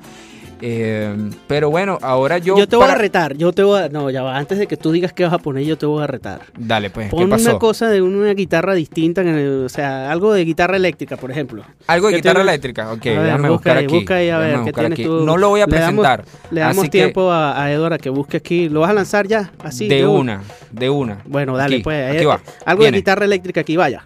Eh, 0.62 1.16
pero 1.48 1.70
bueno, 1.70 1.98
ahora 2.02 2.38
yo. 2.38 2.58
Yo 2.58 2.68
te 2.68 2.76
voy 2.76 2.84
para- 2.84 2.94
a 2.94 3.02
retar, 3.02 3.36
yo 3.36 3.52
te 3.52 3.64
voy 3.64 3.82
a. 3.82 3.90
No, 3.90 4.10
ya 4.10 4.22
va, 4.24 4.38
antes 4.38 4.58
de 4.60 4.68
que 4.68 4.78
tú 4.78 4.92
digas 4.92 5.12
qué 5.14 5.24
vas 5.24 5.34
a 5.34 5.40
poner, 5.40 5.64
yo 5.66 5.78
te 5.78 5.86
voy 5.86 6.04
a 6.04 6.08
retar. 6.08 6.42
Dale, 6.58 6.90
pues, 6.90 7.10
¿qué 7.10 7.16
Pon 7.16 7.30
pasó? 7.30 7.50
una 7.50 7.60
cosa 7.60 7.90
de 7.90 8.02
una 8.02 8.34
guitarra 8.34 8.74
distinta, 8.76 9.22
o 9.66 9.70
sea, 9.70 10.12
algo 10.12 10.34
de 10.34 10.46
guitarra 10.46 10.78
eléctrica, 10.78 11.18
por 11.18 11.32
ejemplo. 11.32 11.64
Algo 11.88 12.08
de 12.08 12.14
¿Qué 12.14 12.18
guitarra 12.18 12.42
eléctrica. 12.42 12.92
Ok, 12.92 13.06
A 13.08 13.10
ver, 13.10 13.24
déjame 13.24 13.42
busca 13.50 13.52
buscar 13.54 13.78
ahí, 13.78 13.86
aquí. 13.86 13.96
busca 13.96 14.16
ahí, 14.16 14.30
a 14.30 14.38
ver, 14.38 14.60
¿qué 14.66 14.74
tienes 14.74 15.02
tú? 15.04 15.26
No 15.26 15.38
lo 15.38 15.50
voy 15.50 15.62
a 15.62 15.66
Le 15.66 15.80
damos- 15.80 16.04
presentar. 16.06 16.26
Le 16.52 16.62
damos 16.62 16.90
tiempo 16.90 17.32
a, 17.32 17.62
a 17.64 17.72
Edward 17.72 17.94
a 17.94 17.98
que 17.98 18.10
busque 18.10 18.38
aquí. 18.38 18.70
¿Lo 18.70 18.82
vas 18.82 18.92
a 18.92 18.94
lanzar 18.94 19.28
ya? 19.28 19.52
Así. 19.64 19.88
de 19.88 20.06
una, 20.06 20.42
de 20.72 20.90
una. 20.90 21.18
Bueno, 21.26 21.58
dale, 21.58 21.76
Aquí, 21.76 21.84
pues. 21.84 22.16
Aquí 22.16 22.26
va. 22.26 22.40
Algo 22.66 22.82
Viene. 22.82 22.98
de 22.98 23.00
guitarra 23.02 23.26
eléctrica 23.26 23.62
aquí, 23.62 23.76
vaya. 23.78 24.04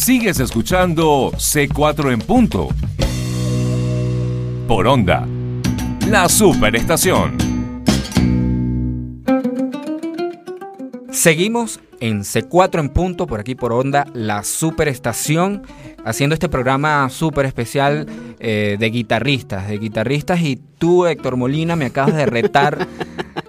Sigues 0.00 0.40
escuchando 0.40 1.30
C4 1.32 2.10
en 2.14 2.20
punto. 2.20 2.68
Por 4.66 4.86
onda. 4.86 5.28
La 6.08 6.26
superestación. 6.30 7.36
Seguimos 11.10 11.80
en 12.00 12.20
C4 12.20 12.80
en 12.80 12.88
punto, 12.88 13.26
por 13.26 13.40
aquí 13.40 13.54
por 13.54 13.74
onda, 13.74 14.06
la 14.14 14.42
superestación, 14.42 15.64
haciendo 16.02 16.32
este 16.32 16.48
programa 16.48 17.10
súper 17.10 17.44
especial 17.44 18.06
eh, 18.38 18.78
de 18.80 18.86
guitarristas, 18.88 19.68
de 19.68 19.76
guitarristas 19.76 20.40
y 20.40 20.56
tú, 20.78 21.04
Héctor 21.04 21.36
Molina, 21.36 21.76
me 21.76 21.84
acabas 21.84 22.16
de 22.16 22.24
retar 22.24 22.88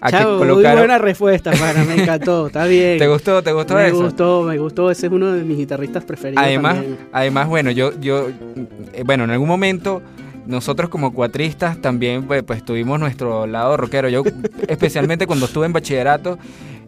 a 0.00 0.10
Chavo, 0.10 0.40
que. 0.40 0.52
Muy 0.52 0.62
buena 0.62 0.98
respuesta, 0.98 1.52
para, 1.52 1.84
me 1.84 2.02
encantó, 2.02 2.46
está 2.48 2.64
bien. 2.66 2.98
¿Te 2.98 3.08
gustó, 3.08 3.42
te 3.42 3.52
gustó 3.52 3.74
me 3.74 3.86
eso? 3.86 3.96
Me 3.96 4.04
gustó, 4.04 4.42
me 4.42 4.58
gustó, 4.58 4.90
ese 4.90 5.06
es 5.06 5.12
uno 5.12 5.32
de 5.32 5.44
mis 5.44 5.58
guitarristas 5.58 6.04
preferidos 6.04 6.44
Además, 6.44 6.78
además 7.12 7.48
bueno, 7.48 7.70
yo, 7.70 7.98
yo, 8.00 8.28
eh, 8.92 9.02
bueno, 9.04 9.24
en 9.24 9.30
algún 9.30 9.48
momento 9.48 10.02
nosotros 10.46 10.90
como 10.90 11.12
cuatristas 11.12 11.80
también 11.80 12.24
pues, 12.24 12.42
pues, 12.42 12.64
tuvimos 12.64 12.98
nuestro 12.98 13.46
lado 13.46 13.76
rockero. 13.76 14.08
Yo 14.08 14.22
especialmente 14.68 15.26
cuando 15.26 15.46
estuve 15.46 15.66
en 15.66 15.72
bachillerato 15.72 16.38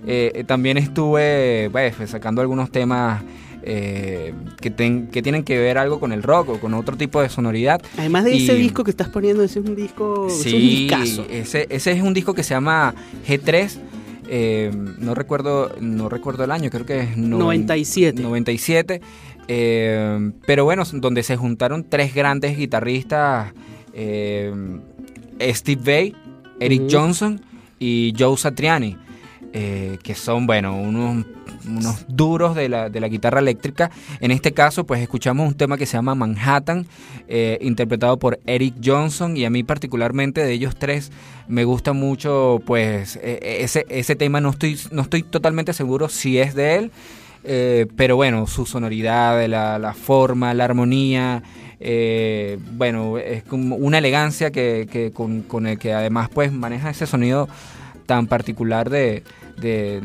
eh, 0.06 0.44
también 0.46 0.76
estuve 0.76 1.68
pues, 1.70 1.94
sacando 2.06 2.40
algunos 2.42 2.70
temas 2.70 3.22
eh, 3.66 4.34
que, 4.60 4.74
que, 5.10 5.22
tienen 5.22 5.42
que 5.42 5.58
ver 5.58 5.78
algo 5.78 5.98
con 5.98 6.12
el 6.12 6.22
rock 6.22 6.50
o 6.50 6.60
con 6.60 6.74
otro 6.74 6.98
tipo 6.98 7.22
de 7.22 7.30
sonoridad. 7.30 7.80
Además 7.96 8.24
de 8.24 8.36
ese 8.36 8.54
disco 8.54 8.84
que 8.84 8.90
estás 8.90 9.08
poniendo, 9.08 9.42
ese 9.42 9.60
es 9.60 9.66
un 9.66 9.74
disco, 9.74 10.28
sí, 10.28 10.86
Ese, 11.30 11.66
ese 11.70 11.92
es 11.92 12.02
un 12.02 12.12
disco 12.12 12.34
que 12.34 12.42
se 12.42 12.52
llama 12.52 12.94
G3. 13.26 13.78
Eh, 14.26 14.70
no 14.98 15.14
recuerdo 15.14 15.70
no 15.80 16.10
recuerdo 16.10 16.44
el 16.44 16.50
año, 16.50 16.68
creo 16.68 16.84
que 16.84 17.00
es 17.00 17.16
97. 17.16 18.22
97. 18.22 19.00
pero 20.46 20.64
bueno, 20.64 20.82
donde 20.92 21.22
se 21.22 21.36
juntaron 21.36 21.84
tres 21.88 22.14
grandes 22.14 22.58
guitarristas, 22.58 23.54
Steve 23.94 25.82
Vai, 25.82 26.14
Eric 26.60 26.82
Johnson 26.90 27.40
y 27.78 28.12
Joe 28.18 28.36
Satriani. 28.36 28.98
Eh, 29.56 29.98
que 30.02 30.16
son, 30.16 30.48
bueno, 30.48 30.76
unos, 30.76 31.24
unos 31.64 32.06
duros 32.08 32.56
de 32.56 32.68
la, 32.68 32.90
de 32.90 32.98
la, 32.98 33.06
guitarra 33.06 33.38
eléctrica. 33.38 33.88
En 34.18 34.32
este 34.32 34.50
caso, 34.50 34.82
pues 34.82 35.00
escuchamos 35.00 35.46
un 35.46 35.54
tema 35.54 35.78
que 35.78 35.86
se 35.86 35.96
llama 35.96 36.16
Manhattan, 36.16 36.88
eh, 37.28 37.58
interpretado 37.60 38.18
por 38.18 38.40
Eric 38.46 38.74
Johnson, 38.84 39.36
y 39.36 39.44
a 39.44 39.50
mí 39.50 39.62
particularmente 39.62 40.44
de 40.44 40.50
ellos 40.50 40.74
tres 40.76 41.12
me 41.46 41.62
gusta 41.62 41.92
mucho, 41.92 42.62
pues, 42.66 43.14
e, 43.22 43.38
e, 43.40 43.62
ese, 43.62 43.86
ese 43.90 44.16
tema 44.16 44.40
no 44.40 44.50
estoy, 44.50 44.76
no 44.90 45.02
estoy 45.02 45.22
totalmente 45.22 45.72
seguro 45.72 46.08
si 46.08 46.36
es 46.40 46.56
de 46.56 46.74
él. 46.74 46.90
Eh, 47.44 47.86
pero 47.94 48.16
bueno, 48.16 48.48
su 48.48 48.66
sonoridad, 48.66 49.46
la, 49.46 49.78
la 49.78 49.94
forma, 49.94 50.52
la 50.52 50.64
armonía, 50.64 51.44
bueno, 52.72 53.18
es 53.18 53.44
como 53.44 53.76
una 53.76 53.98
elegancia 53.98 54.50
que, 54.50 54.88
que 54.90 55.12
con, 55.12 55.42
con, 55.42 55.68
el 55.68 55.78
que 55.78 55.92
además 55.92 56.28
pues 56.32 56.50
maneja 56.50 56.90
ese 56.90 57.06
sonido 57.06 57.46
tan 58.06 58.26
particular 58.26 58.90
de, 58.90 59.22
de, 59.56 60.02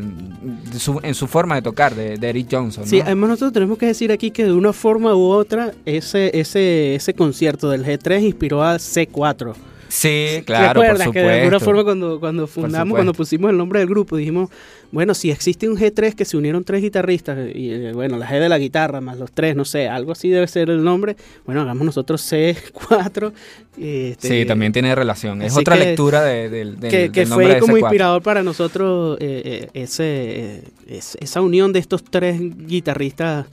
su, 0.77 0.99
en 1.03 1.15
su 1.15 1.27
forma 1.27 1.55
de 1.55 1.61
tocar, 1.61 1.95
de, 1.95 2.15
Eric 2.21 2.47
Johnson. 2.51 2.85
Sí, 2.85 3.01
además 3.01 3.31
nosotros 3.31 3.53
tenemos 3.53 3.77
que 3.77 3.87
decir 3.87 4.11
aquí 4.11 4.31
que 4.31 4.45
de 4.45 4.53
una 4.53 4.73
forma 4.73 5.15
u 5.15 5.29
otra 5.29 5.73
ese, 5.85 6.37
ese, 6.39 6.95
ese 6.95 7.13
concierto 7.13 7.69
del 7.69 7.85
G3 7.85 8.23
inspiró 8.23 8.63
al 8.63 8.79
C4. 8.79 9.53
Sí, 9.89 10.43
claro, 10.45 10.81
por 10.81 10.89
supuesto. 10.91 11.11
que 11.11 11.19
de 11.19 11.39
alguna 11.39 11.59
forma 11.59 11.83
cuando, 11.83 12.19
cuando 12.19 12.45
fundamos, 12.45 12.95
cuando 12.95 13.13
pusimos 13.13 13.49
el 13.49 13.57
nombre 13.57 13.79
del 13.79 13.89
grupo, 13.89 14.17
dijimos, 14.17 14.49
bueno, 14.91 15.15
si 15.15 15.31
existe 15.31 15.67
un 15.67 15.77
G3 15.77 16.13
que 16.13 16.25
se 16.25 16.37
unieron 16.37 16.63
tres 16.63 16.83
guitarristas, 16.83 17.37
y 17.55 17.71
eh, 17.71 17.91
bueno, 17.93 18.17
la 18.17 18.29
G 18.29 18.39
de 18.39 18.49
la 18.49 18.59
guitarra 18.59 19.01
más 19.01 19.17
los 19.17 19.31
tres, 19.31 19.55
no 19.55 19.65
sé, 19.65 19.89
algo 19.89 20.11
así 20.11 20.29
debe 20.29 20.47
ser 20.47 20.69
el 20.69 20.83
nombre, 20.83 21.15
bueno, 21.45 21.61
hagamos 21.61 21.85
nosotros 21.85 22.31
C4. 22.31 23.33
Este, 23.79 24.27
sí, 24.27 24.45
también 24.45 24.71
tiene 24.71 24.93
relación. 24.93 25.41
Es 25.41 25.57
otra 25.57 25.75
lectura 25.75 26.21
de, 26.21 26.49
del 26.49 26.77
que, 26.79 27.11
que 27.11 27.25
fue 27.25 27.57
como 27.59 27.77
inspirador 27.77 28.21
para 28.21 28.43
nosotros 28.43 29.17
eh, 29.19 29.41
eh, 29.43 29.69
ese, 29.73 30.63
esa 30.87 31.41
unión 31.41 31.73
de 31.73 31.79
estos 31.79 32.03
tres 32.03 32.39
guitarristas. 32.39 33.47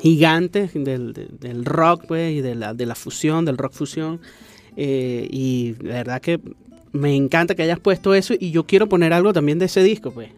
gigantes 0.00 0.74
del, 0.74 1.14
del, 1.14 1.64
rock 1.64 2.04
pues, 2.08 2.32
y 2.32 2.40
de 2.40 2.54
la, 2.54 2.74
de 2.74 2.86
la 2.86 2.94
fusión, 2.94 3.44
del 3.44 3.56
rock 3.56 3.72
fusión. 3.72 4.20
Eh, 4.80 5.26
y 5.32 5.74
la 5.82 5.94
verdad 5.94 6.20
que 6.20 6.38
me 6.92 7.12
encanta 7.16 7.56
que 7.56 7.64
hayas 7.64 7.80
puesto 7.80 8.14
eso 8.14 8.32
y 8.38 8.52
yo 8.52 8.64
quiero 8.64 8.88
poner 8.88 9.12
algo 9.12 9.32
también 9.32 9.58
de 9.58 9.66
ese 9.66 9.82
disco, 9.82 10.12
pues. 10.12 10.30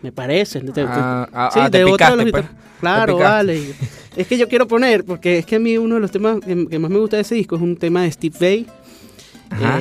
Me 0.00 0.12
parece. 0.12 0.62
Ah, 0.86 1.28
ah, 1.32 1.50
sí, 1.52 1.60
ah, 1.60 1.68
de 1.68 1.84
otro 1.84 2.06
pues. 2.30 2.44
Claro, 2.78 3.18
vale. 3.18 3.74
es 4.16 4.26
que 4.28 4.38
yo 4.38 4.48
quiero 4.48 4.68
poner, 4.68 5.04
porque 5.04 5.38
es 5.38 5.46
que 5.46 5.56
a 5.56 5.58
mí 5.58 5.76
uno 5.76 5.96
de 5.96 6.00
los 6.00 6.12
temas 6.12 6.38
que, 6.40 6.78
más 6.78 6.90
me 6.90 6.98
gusta 7.00 7.16
de 7.16 7.22
ese 7.22 7.34
disco 7.34 7.56
es 7.56 7.62
un 7.62 7.76
tema 7.76 8.02
de 8.02 8.12
Steve 8.12 8.36
Vai, 8.40 8.66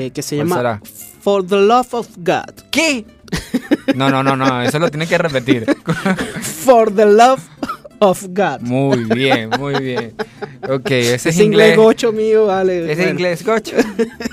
eh, 0.02 0.10
que 0.10 0.24
se 0.24 0.38
llama 0.38 0.82
For 1.22 1.46
the 1.46 1.56
Love 1.56 1.94
of 1.94 2.08
God. 2.18 2.64
¿Qué? 2.72 3.06
No, 3.96 4.10
no, 4.12 4.22
no, 4.22 4.36
no, 4.36 4.62
eso 4.62 4.78
lo 4.78 4.90
tiene 4.90 5.08
que 5.08 5.18
repetir. 5.18 5.66
For 6.44 6.94
the 6.94 7.06
Love 7.06 7.42
of 7.62 7.79
God. 8.00 8.62
Muy 8.62 9.04
bien, 9.04 9.50
muy 9.60 9.76
bien. 9.82 10.14
Ok, 10.68 10.92
ese, 10.92 11.30
es 11.30 11.40
inglés. 11.40 11.76
gocho 11.76 12.12
mío, 12.12 12.46
vale. 12.46 12.92
Ese 12.92 13.04
es 13.04 13.12
inglés 13.12 13.46
gocho. 13.46 13.76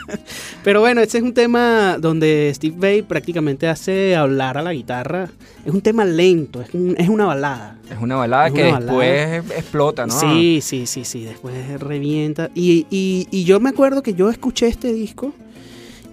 Pero 0.64 0.80
bueno, 0.80 1.00
ese 1.00 1.18
es 1.18 1.24
un 1.24 1.34
tema 1.34 1.96
donde 1.98 2.52
Steve 2.54 2.76
Vai 2.78 3.02
prácticamente 3.02 3.68
hace 3.68 4.14
hablar 4.16 4.58
a 4.58 4.62
la 4.62 4.72
guitarra. 4.72 5.28
Es 5.64 5.72
un 5.72 5.80
tema 5.80 6.04
lento, 6.04 6.60
es, 6.62 6.68
es 6.96 7.08
una 7.08 7.26
balada. 7.26 7.78
Es 7.90 7.98
una 8.00 8.16
balada 8.16 8.50
que 8.50 8.64
después 8.64 9.44
explota, 9.56 10.06
¿no? 10.06 10.18
Sí, 10.18 10.60
sí, 10.62 10.86
sí, 10.86 11.04
sí, 11.04 11.24
después 11.24 11.54
revienta. 11.80 12.50
Y, 12.54 12.86
y, 12.90 13.28
y 13.30 13.44
yo 13.44 13.60
me 13.60 13.70
acuerdo 13.70 14.02
que 14.02 14.14
yo 14.14 14.30
escuché 14.30 14.68
este 14.68 14.92
disco 14.92 15.32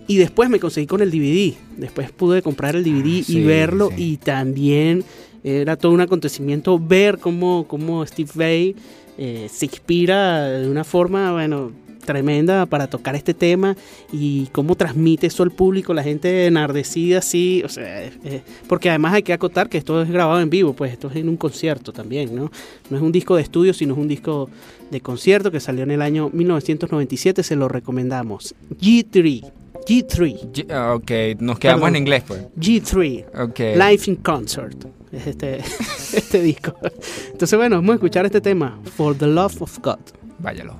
y 0.07 0.17
después 0.17 0.49
me 0.49 0.59
conseguí 0.59 0.87
con 0.87 1.01
el 1.01 1.11
DVD. 1.11 1.53
Después 1.77 2.11
pude 2.11 2.41
comprar 2.41 2.75
el 2.75 2.83
DVD 2.83 3.23
y 3.27 3.43
verlo 3.43 3.89
y 3.95 4.17
también 4.17 5.03
era 5.43 5.75
todo 5.75 5.91
un 5.91 6.01
acontecimiento 6.01 6.79
ver 6.79 7.17
cómo, 7.19 7.65
cómo 7.67 8.05
Steve 8.05 8.31
Vai 8.33 8.75
eh, 9.17 9.47
se 9.51 9.65
inspira 9.65 10.49
de 10.49 10.69
una 10.69 10.83
forma, 10.83 11.31
bueno, 11.33 11.71
tremenda 12.03 12.65
para 12.65 12.87
tocar 12.87 13.15
este 13.15 13.33
tema 13.33 13.75
y 14.11 14.47
cómo 14.47 14.75
transmite 14.75 15.27
eso 15.27 15.43
al 15.43 15.51
público, 15.51 15.93
la 15.93 16.03
gente 16.03 16.45
enardecida 16.45 17.19
así, 17.19 17.61
o 17.63 17.69
sea, 17.69 18.11
porque 18.67 18.89
además 18.89 19.13
hay 19.13 19.23
que 19.23 19.33
acotar 19.33 19.69
que 19.69 19.77
esto 19.77 20.01
es 20.01 20.09
grabado 20.09 20.41
en 20.41 20.49
vivo, 20.49 20.73
pues 20.73 20.91
esto 20.91 21.09
es 21.09 21.15
en 21.15 21.29
un 21.29 21.37
concierto 21.37 21.91
también, 21.91 22.35
¿no? 22.35 22.51
No 22.89 22.97
es 22.97 23.03
un 23.03 23.11
disco 23.11 23.35
de 23.35 23.41
estudio, 23.41 23.73
sino 23.73 23.93
es 23.93 23.99
un 23.99 24.07
disco 24.07 24.49
de 24.91 25.01
concierto 25.01 25.49
que 25.49 25.59
salió 25.59 25.83
en 25.83 25.91
el 25.91 26.01
año 26.01 26.29
1997, 26.31 27.41
se 27.41 27.55
lo 27.55 27.67
recomendamos. 27.67 28.53
G3. 28.79 29.51
G3. 29.87 30.65
Ah, 30.69 30.93
ok, 30.95 31.41
nos 31.41 31.59
quedamos 31.59 31.89
en 31.89 31.95
inglés 31.95 32.23
pues. 32.27 32.45
G3. 32.57 33.49
Okay. 33.49 33.75
Live 33.75 34.03
in 34.07 34.15
Concert 34.17 34.85
es 35.13 35.27
este, 35.27 35.57
este 36.13 36.41
disco. 36.41 36.75
Entonces, 37.31 37.57
bueno, 37.57 37.77
vamos 37.77 37.91
a 37.91 37.95
escuchar 37.95 38.25
este 38.25 38.41
tema, 38.41 38.79
For 38.97 39.15
the 39.17 39.27
Love 39.27 39.61
of 39.61 39.79
God. 39.79 39.99
Váyalo. 40.39 40.75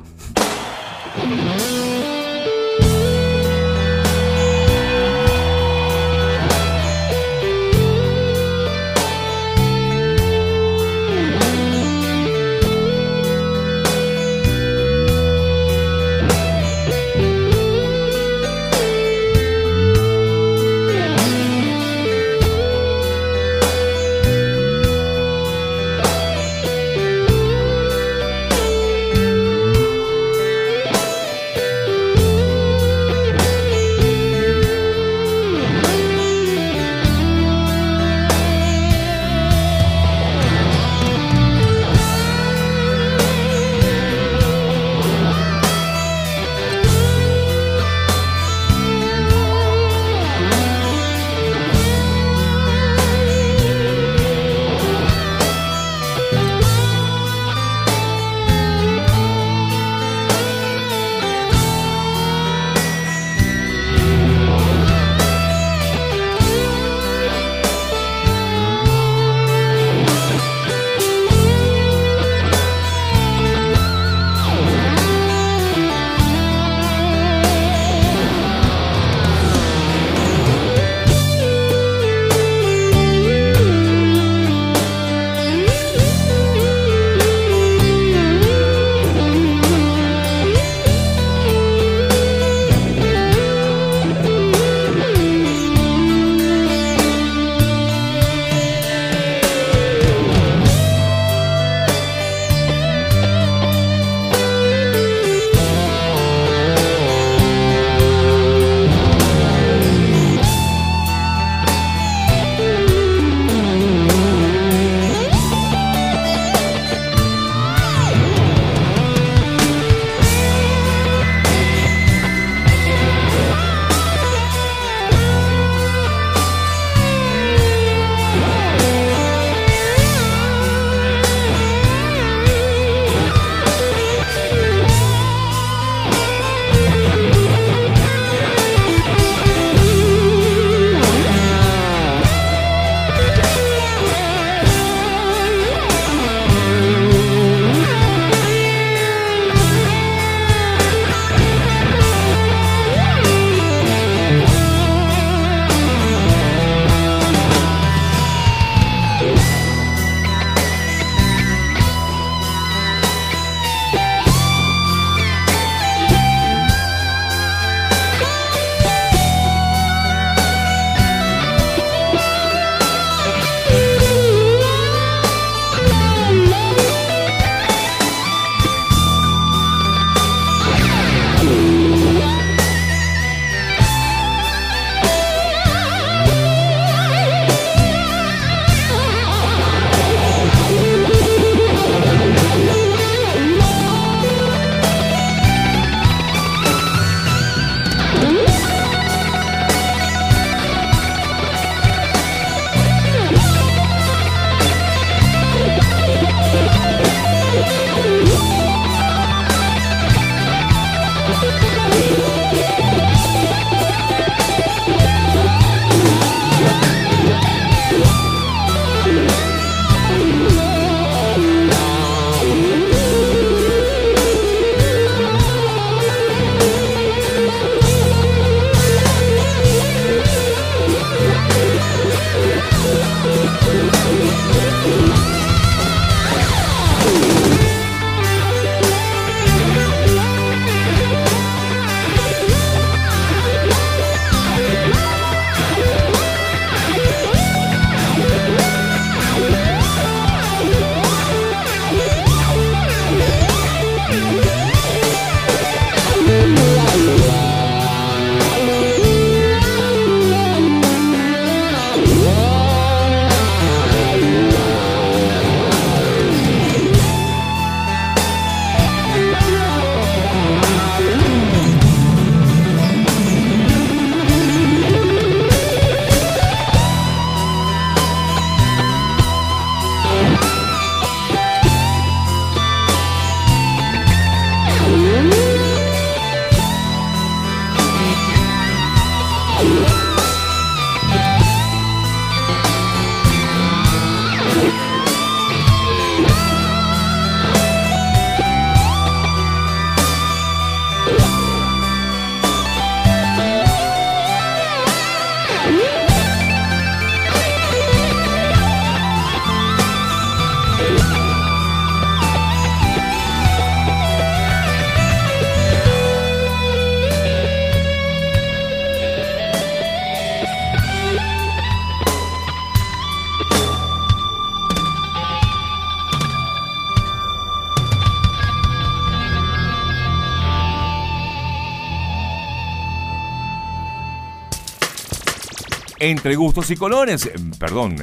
Entre 336.04 336.36
gustos 336.36 336.70
y 336.70 336.76
colores, 336.76 337.30
perdón, 337.58 337.96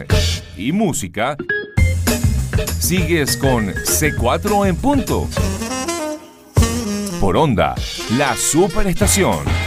y 0.57 0.73
música, 0.73 1.37
sigues 2.79 3.37
con 3.37 3.67
C4 3.75 4.67
en 4.67 4.77
punto. 4.77 5.29
Por 7.21 7.37
onda, 7.37 7.75
la 8.17 8.35
superestación. 8.37 9.60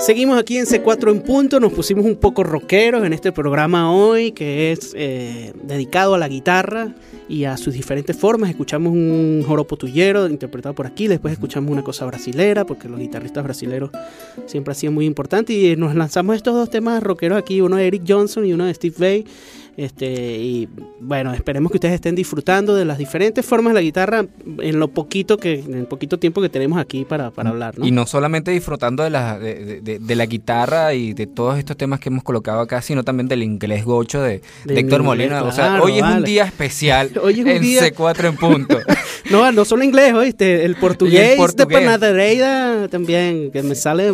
Seguimos 0.00 0.38
aquí 0.38 0.56
en 0.56 0.64
C4 0.64 1.10
en 1.10 1.22
punto, 1.22 1.58
nos 1.58 1.72
pusimos 1.72 2.04
un 2.04 2.14
poco 2.14 2.44
rockeros 2.44 3.04
en 3.04 3.12
este 3.12 3.32
programa 3.32 3.92
hoy 3.92 4.30
que 4.30 4.70
es 4.70 4.94
eh, 4.96 5.52
dedicado 5.64 6.14
a 6.14 6.18
la 6.18 6.28
guitarra 6.28 6.94
y 7.28 7.44
a 7.44 7.56
sus 7.56 7.74
diferentes 7.74 8.16
formas. 8.16 8.48
Escuchamos 8.48 8.92
un 8.92 9.42
joropo 9.44 9.76
tuyero 9.76 10.28
interpretado 10.28 10.74
por 10.74 10.86
aquí, 10.86 11.08
después 11.08 11.32
escuchamos 11.32 11.72
una 11.72 11.82
cosa 11.82 12.06
brasilera, 12.06 12.64
porque 12.64 12.88
los 12.88 13.00
guitarristas 13.00 13.42
brasileros 13.42 13.90
siempre 14.46 14.70
han 14.70 14.76
sido 14.76 14.92
muy 14.92 15.04
importantes 15.04 15.54
y 15.54 15.74
nos 15.74 15.96
lanzamos 15.96 16.36
estos 16.36 16.54
dos 16.54 16.70
temas 16.70 17.02
rockeros 17.02 17.36
aquí, 17.36 17.60
uno 17.60 17.76
de 17.76 17.88
Eric 17.88 18.04
Johnson 18.06 18.46
y 18.46 18.52
uno 18.52 18.66
de 18.66 18.74
Steve 18.74 18.94
Vai. 18.98 19.26
Este, 19.78 20.06
y 20.08 20.68
bueno, 20.98 21.32
esperemos 21.32 21.70
que 21.70 21.76
ustedes 21.76 21.94
estén 21.94 22.16
disfrutando 22.16 22.74
de 22.74 22.84
las 22.84 22.98
diferentes 22.98 23.46
formas 23.46 23.70
de 23.70 23.74
la 23.74 23.80
guitarra 23.80 24.26
en 24.58 24.80
lo 24.80 24.88
poquito 24.88 25.36
que, 25.36 25.60
en 25.60 25.74
el 25.74 25.86
poquito 25.86 26.18
tiempo 26.18 26.42
que 26.42 26.48
tenemos 26.48 26.80
aquí 26.80 27.04
para, 27.04 27.30
para 27.30 27.50
hablar. 27.50 27.76
Y 27.80 27.92
no 27.92 28.04
solamente 28.04 28.50
disfrutando 28.50 29.04
de 29.04 29.10
la, 29.10 29.38
de, 29.38 29.80
de, 29.80 30.14
la 30.16 30.26
guitarra 30.26 30.94
y 30.94 31.12
de 31.12 31.28
todos 31.28 31.60
estos 31.60 31.76
temas 31.76 32.00
que 32.00 32.08
hemos 32.08 32.24
colocado 32.24 32.58
acá, 32.58 32.82
sino 32.82 33.04
también 33.04 33.28
del 33.28 33.44
inglés 33.44 33.84
gocho 33.84 34.20
de, 34.20 34.42
Héctor 34.66 35.04
Molina. 35.04 35.44
o 35.44 35.52
sea, 35.52 35.80
hoy 35.80 35.98
es 35.98 36.02
un 36.02 36.24
día 36.24 36.42
especial 36.42 37.12
hoy 37.22 37.34
es 37.34 37.38
un 37.38 37.48
en 37.48 37.62
C4 37.62 38.30
en 38.30 38.36
punto. 38.36 38.80
no, 39.30 39.52
no 39.52 39.64
solo 39.64 39.84
inglés, 39.84 40.12
oíste, 40.12 40.64
el 40.64 40.74
portugués, 40.74 41.30
el 41.30 41.36
portugués. 41.36 41.68
de 41.68 41.86
Panadereida 41.86 42.88
también, 42.88 43.52
que 43.52 43.62
me 43.62 43.76
sale 43.76 44.12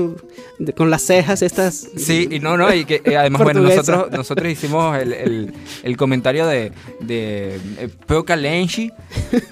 con 0.77 0.91
las 0.91 1.01
cejas 1.01 1.41
estas. 1.41 1.89
Sí, 1.97 2.29
y 2.31 2.39
no, 2.39 2.59
no, 2.59 2.71
y 2.75 2.85
que 2.85 3.01
eh, 3.03 3.17
además, 3.17 3.43
bueno, 3.43 3.63
nosotros, 3.63 4.11
nosotros 4.11 4.53
hicimos 4.53 4.99
el 4.99 5.15
el 5.15 5.54
comentario 5.97 6.47
de, 6.47 6.73
de 7.01 7.57
eh, 7.79 7.89
Peo 8.07 8.25
Calenchi, 8.25 8.93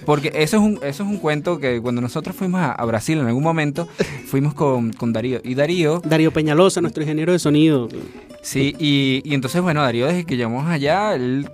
porque 0.06 0.32
eso 0.34 0.56
es, 0.56 0.62
un, 0.62 0.76
eso 0.82 1.02
es 1.02 1.08
un 1.08 1.18
cuento 1.18 1.58
que 1.58 1.80
cuando 1.80 2.00
nosotros 2.00 2.36
fuimos 2.36 2.60
a, 2.62 2.84
Brasil 2.84 3.18
en 3.18 3.26
algún 3.26 3.42
momento, 3.42 3.88
fuimos 4.26 4.54
con, 4.54 4.92
con, 4.92 5.12
Darío. 5.12 5.40
Y 5.44 5.54
Darío... 5.54 6.00
Darío 6.04 6.32
Peñalosa, 6.32 6.80
nuestro 6.80 7.02
ingeniero 7.02 7.32
de 7.32 7.38
sonido. 7.38 7.88
Sí, 8.42 8.74
y, 8.78 9.22
y 9.24 9.34
entonces, 9.34 9.62
bueno, 9.62 9.82
Darío 9.82 10.06
desde 10.06 10.24
que 10.24 10.36
llegamos 10.36 10.68
allá, 10.68 11.14
él 11.14 11.48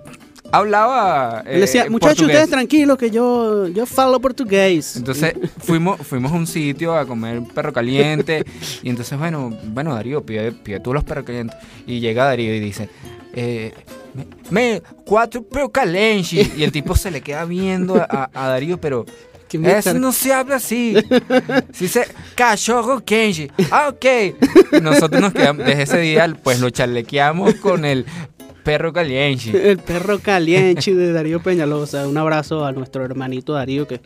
hablaba. 0.51 1.43
Eh, 1.45 1.59
decía, 1.59 1.89
muchachos, 1.89 2.25
ustedes 2.25 2.49
tranquilos 2.49 2.97
que 2.97 3.11
yo, 3.11 3.67
yo 3.67 3.85
falo 3.85 4.19
portugués. 4.19 4.95
Entonces 4.95 5.33
fuimos, 5.59 5.99
fuimos 6.01 6.31
a 6.31 6.35
un 6.35 6.47
sitio 6.47 6.95
a 6.95 7.05
comer 7.05 7.41
perro 7.53 7.73
caliente. 7.73 8.43
y 8.83 8.89
entonces, 8.89 9.17
bueno, 9.17 9.55
bueno, 9.65 9.93
Darío, 9.93 10.23
pide, 10.23 10.51
pide 10.51 10.79
tú 10.79 10.93
los 10.93 11.03
perros 11.03 11.25
calientes. 11.25 11.57
Y 11.85 11.99
llega 11.99 12.25
Darío 12.25 12.53
y 12.53 12.59
dice, 12.59 12.89
eh, 13.33 13.73
me, 14.49 14.81
cuatro 15.05 15.43
pero 15.43 15.69
caliente. 15.69 16.49
Y 16.57 16.63
el 16.63 16.71
tipo 16.71 16.95
se 16.95 17.11
le 17.11 17.21
queda 17.21 17.45
viendo 17.45 17.95
a, 17.95 18.29
Darío, 18.33 18.79
pero 18.79 19.05
eso 19.51 19.93
no 19.95 20.11
se 20.11 20.33
habla 20.33 20.57
así. 20.57 20.95
Se 21.73 21.83
dice 21.83 22.07
cachorro 22.35 23.03
Kenji. 23.03 23.49
Ah, 23.71 23.89
ok. 23.89 24.81
Nosotros 24.81 25.21
nos 25.21 25.33
quedamos, 25.33 25.65
desde 25.65 25.83
ese 25.83 25.99
día, 25.99 26.37
pues 26.43 26.59
lo 26.59 26.69
chalequeamos 26.69 27.55
con 27.55 27.85
el 27.85 28.05
perro 28.63 28.93
caliente. 28.93 29.71
El 29.71 29.79
perro 29.79 30.19
caliente 30.19 30.93
de 30.93 31.11
Darío 31.11 31.41
Peñalosa. 31.41 32.07
Un 32.07 32.17
abrazo 32.17 32.65
a 32.65 32.71
nuestro 32.71 33.03
hermanito 33.03 33.53
Darío 33.53 33.87
que 33.87 34.01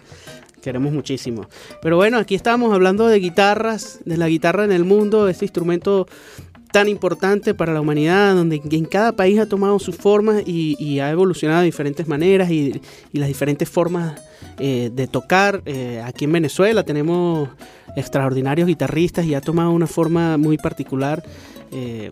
queremos 0.64 0.93
muchísimo. 0.93 1.47
Pero 1.82 1.97
bueno, 1.97 2.18
aquí 2.18 2.36
estamos 2.36 2.74
hablando 2.74 3.08
de 3.08 3.20
guitarras, 3.20 3.99
de 4.06 4.18
la 4.18 4.30
guitarra 4.30 4.64
en 4.64 4.72
el 4.72 4.86
mundo, 4.86 5.28
este 5.28 5.45
instrumento 5.45 6.08
tan 6.74 6.90
importante 6.90 7.54
para 7.54 7.72
la 7.72 7.80
humanidad, 7.80 8.34
donde 8.34 8.60
en 8.72 8.86
cada 8.86 9.12
país 9.12 9.40
ha 9.40 9.46
tomado 9.46 9.78
sus 9.78 9.96
formas 9.96 10.42
y, 10.44 11.00
ha 11.00 11.12
evolucionado 11.12 11.60
de 11.60 11.66
diferentes 11.66 12.08
maneras 12.08 12.50
y, 12.50 12.82
las 13.12 13.28
diferentes 13.28 13.70
formas 13.70 14.20
eh, 14.58 14.90
de 14.92 15.08
tocar. 15.08 15.62
Eh, 15.68 16.02
aquí 16.04 16.26
en 16.26 16.32
Venezuela 16.32 16.84
tenemos 16.84 17.48
extraordinarios 17.96 18.68
guitarristas 18.68 19.24
y 19.28 19.36
ha 19.36 19.42
tomado 19.42 19.70
una 19.70 19.86
forma 19.86 20.36
muy 20.38 20.58
particular 20.58 21.24
eh, 21.72 22.10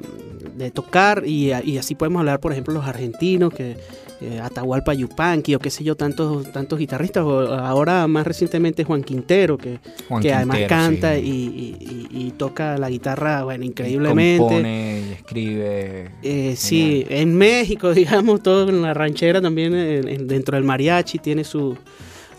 de 0.55 0.69
tocar 0.69 1.23
y, 1.25 1.51
así 1.51 1.95
podemos 1.95 2.19
hablar, 2.19 2.39
por 2.39 2.51
ejemplo, 2.51 2.71
los 2.75 2.85
argentinos 2.85 3.51
que 3.51 3.77
eh, 4.21 4.39
Atahualpa 4.39 4.93
Yupanqui 4.93 5.55
o 5.55 5.59
qué 5.59 5.71
sé 5.71 5.83
yo, 5.83 5.95
tantos, 5.95 6.51
tantos 6.51 6.77
guitarristas, 6.77 7.23
o 7.23 7.55
ahora 7.55 8.05
más 8.05 8.27
recientemente 8.27 8.83
Juan 8.83 9.03
Quintero, 9.03 9.57
que, 9.57 9.79
que 10.21 10.31
además 10.31 10.59
canta 10.67 11.17
y, 11.17 12.31
toca 12.37 12.77
la 12.77 12.89
guitarra, 12.89 13.43
bueno, 13.43 13.65
increíblemente. 13.65 14.37
compone 14.37 15.01
y 15.09 15.13
escribe. 15.13 16.11
Eh, 16.21 16.53
sí, 16.55 17.03
en 17.09 17.35
México, 17.35 17.93
digamos, 17.95 18.43
todo 18.43 18.69
en 18.69 18.83
la 18.83 18.93
ranchera 18.93 19.41
también, 19.41 19.71
dentro 20.27 20.55
del 20.55 20.65
mariachi, 20.65 21.17
tiene 21.17 21.43
su... 21.43 21.75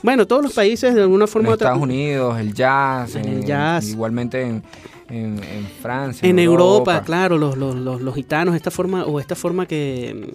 Bueno, 0.04 0.26
todos 0.26 0.42
los 0.42 0.52
países 0.52 0.94
de 0.94 1.02
alguna 1.02 1.26
forma... 1.26 1.48
En 1.48 1.54
Estados 1.54 1.82
Unidos, 1.82 2.38
el 2.38 2.54
jazz. 2.54 3.16
En 3.16 3.26
el 3.26 3.44
jazz. 3.44 3.88
Igualmente 3.88 4.40
en, 4.42 4.62
en, 5.08 5.40
Francia. 5.80 6.28
En, 6.28 6.38
Europa, 6.38 7.02
claro, 7.02 7.38
los, 7.38 7.56
los, 7.56 7.74
los, 7.74 8.00
los, 8.00 8.14
gitanos, 8.14 8.54
esta 8.54 8.70
forma, 8.70 9.04
o 9.04 9.20
esta 9.20 9.34
forma 9.34 9.66
que 9.66 10.32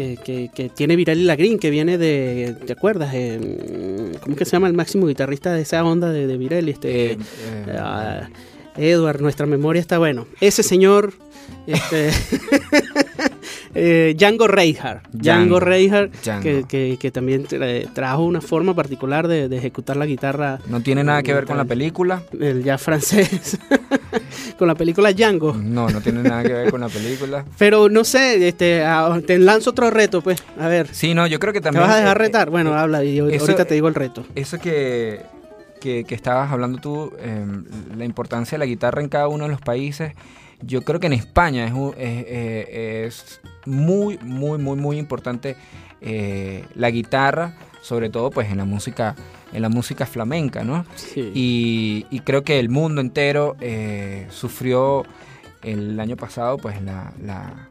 que, 0.00 0.50
que, 0.54 0.68
tiene 0.68 0.96
Virali 0.96 1.24
Lagrin, 1.24 1.58
que 1.58 1.70
viene 1.70 1.98
de, 1.98 2.56
¿te 2.66 2.72
acuerdas? 2.72 3.10
Eh, 3.14 4.12
¿Cómo 4.22 4.36
que 4.36 4.44
se 4.44 4.52
llama 4.52 4.68
el 4.68 4.74
máximo 4.74 5.06
guitarrista 5.06 5.52
de 5.52 5.62
esa 5.62 5.84
onda 5.84 6.10
de, 6.10 6.26
de 6.26 6.38
Virali? 6.38 6.70
Este, 6.70 7.12
eh, 7.12 7.18
eh, 7.66 7.76
ah, 7.78 8.28
Edward, 8.76 9.20
nuestra 9.20 9.46
memoria 9.46 9.80
está 9.80 9.98
bueno. 9.98 10.26
Ese 10.40 10.62
señor, 10.62 11.12
este, 11.66 12.10
Django 13.72 14.48
Reinhardt. 14.48 15.06
Django, 15.12 15.60
Reinhardt, 15.60 16.12
que, 16.42 16.96
que, 16.98 17.10
también 17.10 17.46
trajo 17.94 18.24
una 18.24 18.40
forma 18.40 18.74
particular 18.74 19.28
de, 19.28 19.48
de, 19.48 19.56
ejecutar 19.56 19.96
la 19.96 20.06
guitarra. 20.06 20.58
¿No 20.66 20.80
tiene 20.80 21.04
nada 21.04 21.22
que 21.22 21.34
ver 21.34 21.44
con 21.44 21.56
la 21.56 21.64
película? 21.64 22.22
El 22.38 22.64
jazz 22.64 22.82
francés. 22.82 23.58
con 24.58 24.68
la 24.68 24.74
película 24.74 25.12
Django. 25.12 25.54
No, 25.54 25.88
no 25.88 26.00
tiene 26.00 26.22
nada 26.22 26.42
que 26.42 26.52
ver 26.52 26.70
con 26.70 26.80
la 26.80 26.88
película. 26.88 27.44
Pero 27.58 27.88
no 27.88 28.04
sé, 28.04 28.46
este, 28.48 28.84
te 29.26 29.38
lanzo 29.38 29.70
otro 29.70 29.90
reto, 29.90 30.20
pues. 30.20 30.42
A 30.58 30.68
ver. 30.68 30.88
Sí, 30.92 31.14
no, 31.14 31.26
yo 31.26 31.38
creo 31.38 31.52
que 31.52 31.60
también. 31.60 31.82
¿Te 31.82 31.88
vas 31.88 31.96
a 31.96 32.00
dejar 32.00 32.16
eh, 32.16 32.20
retar? 32.20 32.50
Bueno, 32.50 32.74
eh, 32.74 32.78
habla 32.78 33.04
y 33.04 33.18
ahorita 33.18 33.64
te 33.64 33.74
digo 33.74 33.88
el 33.88 33.94
reto. 33.94 34.24
Eso 34.34 34.58
que, 34.58 35.22
que, 35.80 36.04
estabas 36.10 36.52
hablando 36.52 36.78
tú, 36.78 37.12
em, 37.18 37.64
la 37.96 38.04
importancia 38.04 38.56
de 38.56 38.60
la 38.60 38.66
guitarra 38.66 39.02
en 39.02 39.08
cada 39.08 39.28
uno 39.28 39.44
de 39.44 39.50
los 39.50 39.60
países. 39.60 40.14
Yo 40.62 40.82
creo 40.82 41.00
que 41.00 41.06
en 41.06 41.14
España 41.14 41.66
es, 41.66 41.72
eh, 41.96 43.06
es, 43.06 43.40
muy, 43.66 44.18
muy, 44.18 44.58
muy, 44.58 44.76
muy 44.76 44.98
importante 44.98 45.56
la 46.74 46.90
guitarra, 46.90 47.56
sobre 47.82 48.08
todo 48.08 48.30
pues 48.30 48.50
en 48.50 48.56
la 48.56 48.64
música 48.64 49.14
en 49.52 49.62
la 49.62 49.68
música 49.68 50.06
flamenca, 50.06 50.64
¿no? 50.64 50.84
Y, 51.16 52.04
creo 52.24 52.42
que 52.42 52.58
el 52.58 52.68
mundo 52.68 53.00
entero 53.00 53.56
eh, 53.60 54.26
sufrió 54.30 55.04
el 55.62 55.98
año 55.98 56.16
pasado 56.16 56.56
pues 56.56 56.80
la, 56.82 57.12
la, 57.22 57.68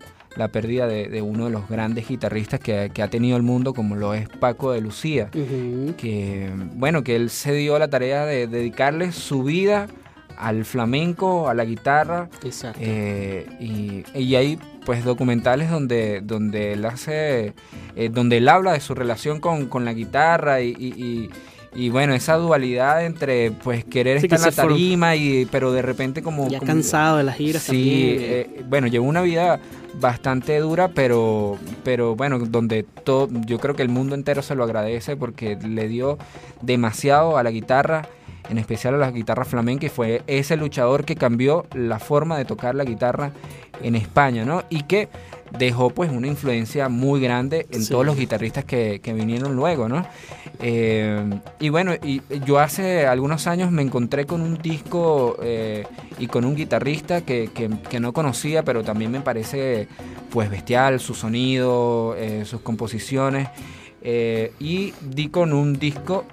pérdida 0.47 0.87
de, 0.87 1.21
uno 1.21 1.45
de 1.45 1.51
los 1.51 1.67
grandes 1.67 2.07
guitarristas 2.07 2.59
que, 2.59 2.91
ha 3.01 3.07
tenido 3.09 3.37
el 3.37 3.43
mundo, 3.43 3.73
como 3.73 3.95
lo 3.95 4.13
es 4.13 4.27
Paco 4.29 4.71
de 4.71 4.81
Lucía, 4.81 5.29
que 5.31 6.51
bueno, 6.75 7.03
que 7.03 7.15
él 7.15 7.29
se 7.29 7.53
dio 7.53 7.77
la 7.77 7.89
tarea 7.89 8.25
de 8.25 8.47
dedicarle 8.47 9.11
su 9.11 9.43
vida 9.43 9.87
al 10.37 10.63
flamenco, 10.63 11.49
a 11.49 11.53
la 11.53 11.65
guitarra. 11.65 12.29
Exacto. 12.43 12.79
Eh, 12.81 13.45
y, 13.59 14.35
hay 14.35 14.57
pues 14.85 15.03
documentales 15.03 15.69
donde, 15.69 16.21
donde 16.21 16.73
él 16.73 16.85
hace, 16.85 17.53
eh, 17.95 18.09
donde 18.09 18.37
él 18.37 18.47
habla 18.47 18.71
de 18.71 18.79
su 18.79 18.95
relación 18.95 19.39
con, 19.41 19.67
con 19.67 19.85
la 19.85 19.93
guitarra 19.93 20.61
y, 20.61 20.71
y 20.71 21.29
bueno, 21.89 22.13
esa 22.13 22.36
dualidad 22.36 23.05
entre 23.05 23.51
pues 23.51 23.86
querer 23.86 24.17
estar 24.17 24.39
en 24.39 24.45
la 24.45 24.51
tarima 24.51 25.15
y 25.15 25.45
pero 25.45 25.72
de 25.72 25.82
repente 25.82 26.24
como 26.24 26.47
ya 26.47 26.59
cansado 26.59 27.17
de 27.17 27.24
las 27.24 27.36
giras 27.36 27.63
sí 27.63 28.15
eh, 28.20 28.63
bueno 28.67 28.88
llevó 28.88 29.07
una 29.07 29.22
vida 29.22 29.59
bastante 29.95 30.57
dura 30.59 30.89
pero 30.89 31.57
pero 31.84 32.15
bueno 32.15 32.39
donde 32.39 32.84
todo 33.03 33.28
yo 33.45 33.59
creo 33.59 33.76
que 33.76 33.84
el 33.84 33.89
mundo 33.89 34.15
entero 34.15 34.41
se 34.41 34.55
lo 34.55 34.63
agradece 34.63 35.15
porque 35.15 35.57
le 35.57 35.88
dio 35.88 36.17
demasiado 36.61 37.38
a 37.38 37.43
la 37.43 37.51
guitarra 37.51 38.07
en 38.49 38.57
especial 38.57 38.95
a 38.95 38.97
la 38.97 39.11
guitarra 39.11 39.45
flamenca 39.45 39.86
y 39.86 39.89
fue 39.89 40.24
ese 40.26 40.57
luchador 40.57 41.05
que 41.05 41.15
cambió 41.15 41.67
la 41.74 41.99
forma 41.99 42.38
de 42.38 42.45
tocar 42.45 42.74
la 42.74 42.84
guitarra 42.84 43.32
en 43.84 43.95
España 43.95 44.43
no 44.43 44.63
y 44.70 44.84
que 44.84 45.07
dejó 45.58 45.89
pues 45.89 46.12
una 46.12 46.28
influencia 46.28 46.89
muy 46.89 47.22
grande 47.22 47.68
en 47.72 47.88
todos 47.88 48.06
los 48.06 48.18
guitarristas 48.18 48.66
que, 48.66 49.00
que 49.02 49.14
vinieron 49.14 49.56
luego, 49.56 49.89
¿no? 49.89 50.06
Eh, 50.62 51.30
y 51.60 51.70
bueno, 51.70 51.93
y 52.04 52.22
yo 52.45 52.60
hace 52.60 53.08
algunos 53.08 53.47
años 53.47 53.72
me 53.72 53.82
encontré 53.82 54.26
con 54.26 54.41
un 54.41 54.58
disco 54.58 55.38
eh, 55.41 55.86
y 56.18 56.28
con 56.28 56.43
un 56.43 56.56
guitarrista 56.56 57.22
que, 57.22 57.50
que, 57.54 58.00
no 58.00 58.14
conocía, 58.14 58.64
pero 58.64 58.84
también 58.84 59.12
me 59.12 59.22
parece 59.22 59.88
pues 60.30 60.50
bestial, 60.50 61.00
su 61.00 61.14
sonido, 61.14 62.16
eh, 62.18 62.43
sus 62.45 62.62
composiciones. 62.62 63.47
y 64.02 64.93
di 65.02 65.30
con 65.30 65.54
un 65.54 65.80
disco 65.80 66.26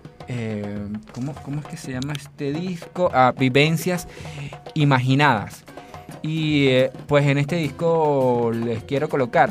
¿cómo, 1.12 1.34
¿cómo, 1.44 1.60
es 1.60 1.66
que 1.66 1.76
se 1.76 1.92
llama 1.92 2.14
este 2.14 2.52
disco? 2.52 3.10
Ah, 3.12 3.32
Vivencias 3.36 4.08
Imaginadas. 4.74 5.64
Y 6.22 6.66
eh, 6.68 6.90
pues 7.06 7.26
en 7.26 7.38
este 7.38 7.56
disco 7.56 8.50
les 8.52 8.82
quiero 8.84 9.08
colocar, 9.08 9.50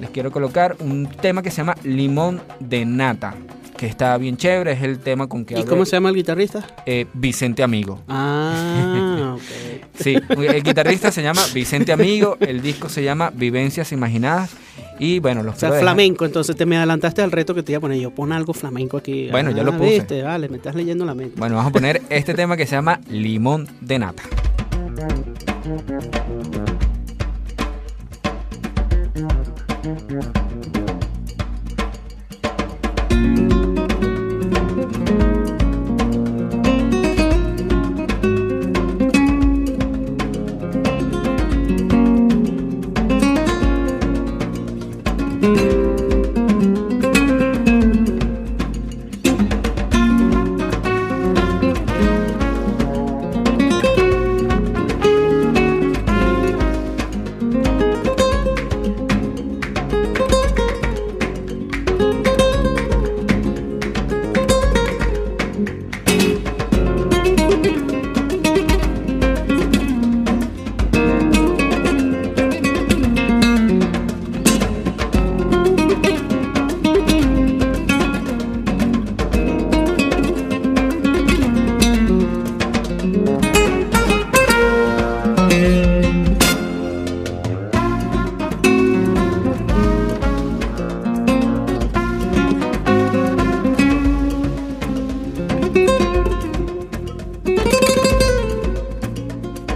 les 0.00 0.10
quiero 0.10 0.30
colocar 0.30 0.76
un 0.80 1.06
tema 1.06 1.42
que 1.42 1.50
se 1.50 1.58
llama 1.58 1.76
Limón 1.82 2.40
de 2.60 2.84
Nata 2.84 3.34
que 3.76 3.86
está 3.86 4.16
bien 4.18 4.36
chévere, 4.36 4.72
es 4.72 4.82
el 4.82 4.98
tema 4.98 5.26
con 5.26 5.44
que... 5.44 5.58
¿Y 5.58 5.64
cómo 5.64 5.84
se 5.84 5.96
llama 5.96 6.08
el 6.08 6.14
guitarrista? 6.14 6.64
Eh, 6.86 7.06
Vicente 7.12 7.62
Amigo. 7.62 8.00
Ah, 8.08 9.36
ok. 9.36 9.86
sí, 10.00 10.14
el 10.14 10.62
guitarrista 10.62 11.10
se 11.10 11.22
llama 11.22 11.42
Vicente 11.52 11.92
Amigo, 11.92 12.36
el 12.40 12.62
disco 12.62 12.88
se 12.88 13.02
llama 13.02 13.30
Vivencias 13.34 13.92
Imaginadas. 13.92 14.52
Y 14.98 15.18
bueno, 15.18 15.42
los 15.42 15.56
O 15.56 15.58
sea, 15.58 15.72
flamenco, 15.72 16.24
entonces 16.24 16.54
te 16.54 16.66
me 16.66 16.76
adelantaste 16.76 17.20
al 17.20 17.32
reto 17.32 17.52
que 17.52 17.64
te 17.64 17.72
iba 17.72 17.78
a 17.78 17.80
poner 17.80 17.98
yo. 17.98 18.12
Pon 18.12 18.32
algo 18.32 18.54
flamenco 18.54 18.96
aquí. 18.96 19.28
Bueno, 19.28 19.50
ya 19.50 19.64
lo 19.64 19.72
ah, 19.72 19.76
puse. 19.76 19.90
Viste, 19.90 20.22
vale, 20.22 20.48
me 20.48 20.58
estás 20.58 20.76
leyendo 20.76 21.04
la 21.04 21.14
mente. 21.14 21.34
Bueno, 21.36 21.56
vamos 21.56 21.70
a 21.70 21.72
poner 21.72 22.00
este 22.10 22.32
tema 22.34 22.56
que 22.56 22.64
se 22.66 22.76
llama 22.76 23.00
Limón 23.08 23.68
de 23.80 23.98
Nata. 23.98 24.22
Thank 25.64 26.68
you. 26.68 26.73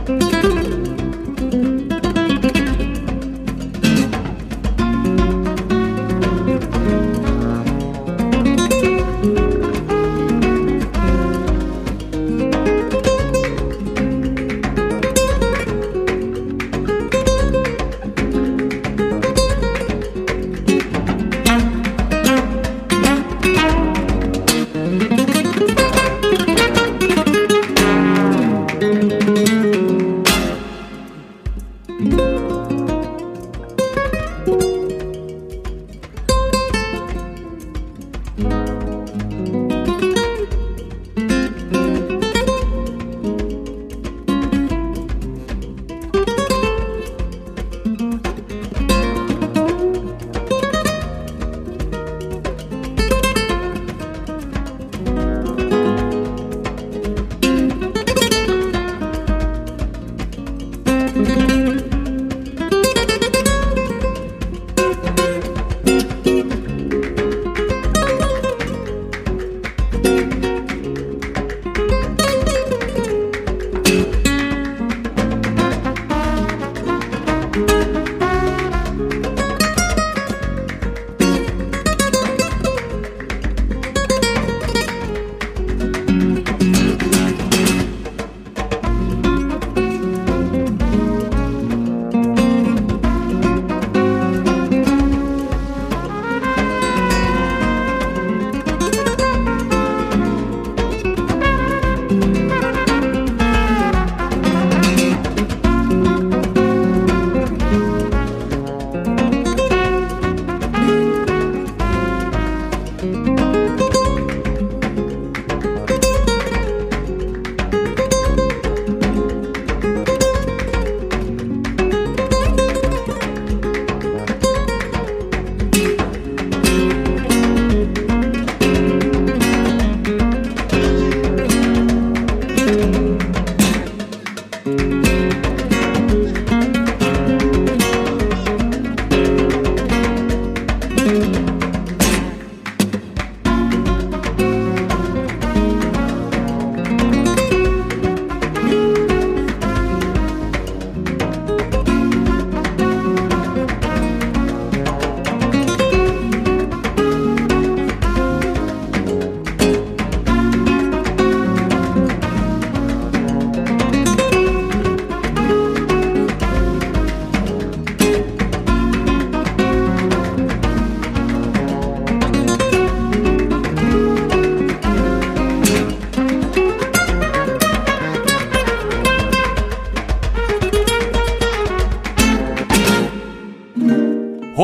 Música 0.08 0.47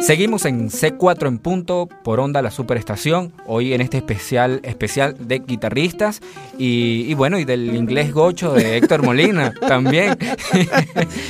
Seguimos 0.00 0.44
en 0.46 0.70
C4 0.70 1.28
en 1.28 1.38
punto 1.38 1.88
por 2.02 2.20
onda 2.20 2.40
la 2.42 2.50
superestación, 2.50 3.32
hoy 3.46 3.74
en 3.74 3.80
este 3.80 3.98
especial 3.98 4.60
especial 4.64 5.14
de 5.18 5.40
guitarristas 5.40 6.20
y, 6.58 7.12
bueno, 7.14 7.38
y 7.38 7.44
del 7.44 7.74
inglés 7.76 8.12
gocho 8.12 8.52
de 8.54 8.76
Héctor 8.78 9.02
Molina 9.04 9.52
también. 9.68 10.16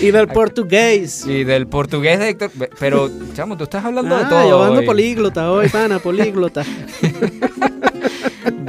y 0.00 0.10
del 0.12 0.28
portugués. 0.28 1.26
Y 1.26 1.44
del 1.44 1.66
portugués 1.66 2.18
de 2.20 2.28
Héctor, 2.30 2.50
pero 2.78 3.10
chamo, 3.34 3.56
tú 3.56 3.64
estás 3.64 3.84
hablando 3.84 4.16
de 4.16 4.24
Ah, 4.24 4.28
todo. 4.28 4.48
Yo 4.48 4.62
ando 4.62 4.80
hoy. 4.80 4.86
políglota 4.86 5.50
hoy, 5.50 5.68
pana, 5.68 5.98
políglota. 6.02 6.64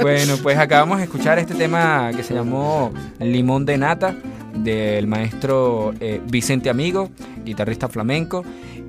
Bueno, 0.00 0.34
pues 0.42 0.58
acabamos 0.58 0.98
de 0.98 1.04
escuchar 1.04 1.38
este 1.38 1.54
tema 1.54 2.10
que 2.14 2.22
se 2.24 2.34
llamó 2.34 2.92
Limón 3.20 3.64
de 3.64 3.78
Nata 3.78 4.16
del 4.54 5.06
maestro 5.06 5.94
eh, 6.00 6.20
Vicente 6.28 6.68
Amigo, 6.70 7.08
guitarrista 7.44 7.88
flamenco. 7.88 8.44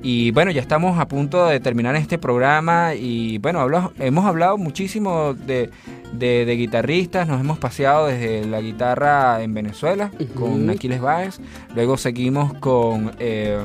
Y 0.06 0.32
bueno, 0.32 0.51
ya 0.51 0.60
estamos 0.60 0.99
a 0.99 1.08
punto 1.08 1.47
de 1.47 1.62
terminar 1.62 1.95
este 1.95 2.18
programa 2.18 2.93
y 2.93 3.38
bueno, 3.38 3.62
hablo- 3.62 3.93
hemos 3.99 4.26
hablado 4.26 4.58
muchísimo 4.58 5.34
de, 5.34 5.70
de- 6.12 6.43
de 6.43 6.56
guitarristas, 6.58 7.26
nos 7.26 7.39
hemos 7.39 7.58
paseado 7.58 8.08
desde 8.08 8.45
la 8.45 8.60
guitarra 8.60 9.41
en 9.41 9.54
Venezuela 9.54 10.12
con. 10.36 10.70
Aquiles 10.70 10.99
Báez, 10.99 11.39
luego 11.74 11.95
seguimos 11.97 12.54
con 12.56 13.14
eh, 13.20 13.58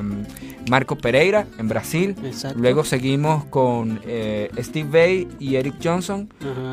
Marco 0.70 0.96
Pereira 0.96 1.44
en 1.58 1.66
Brasil, 1.68 2.14
Exacto. 2.24 2.56
luego 2.60 2.84
seguimos 2.84 3.44
con 3.46 3.98
eh, 4.06 4.48
Steve 4.58 4.88
Vai 4.90 5.28
y 5.40 5.56
Eric 5.56 5.74
Johnson 5.82 6.28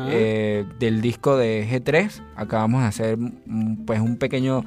eh, 0.08 0.64
del 0.78 1.00
disco 1.00 1.36
de 1.36 1.66
G3. 1.68 2.20
Acabamos 2.36 2.82
de 2.82 2.86
hacer 2.86 3.16
mm, 3.18 3.84
pues 3.84 4.00
un 4.00 4.16
pequeño 4.16 4.64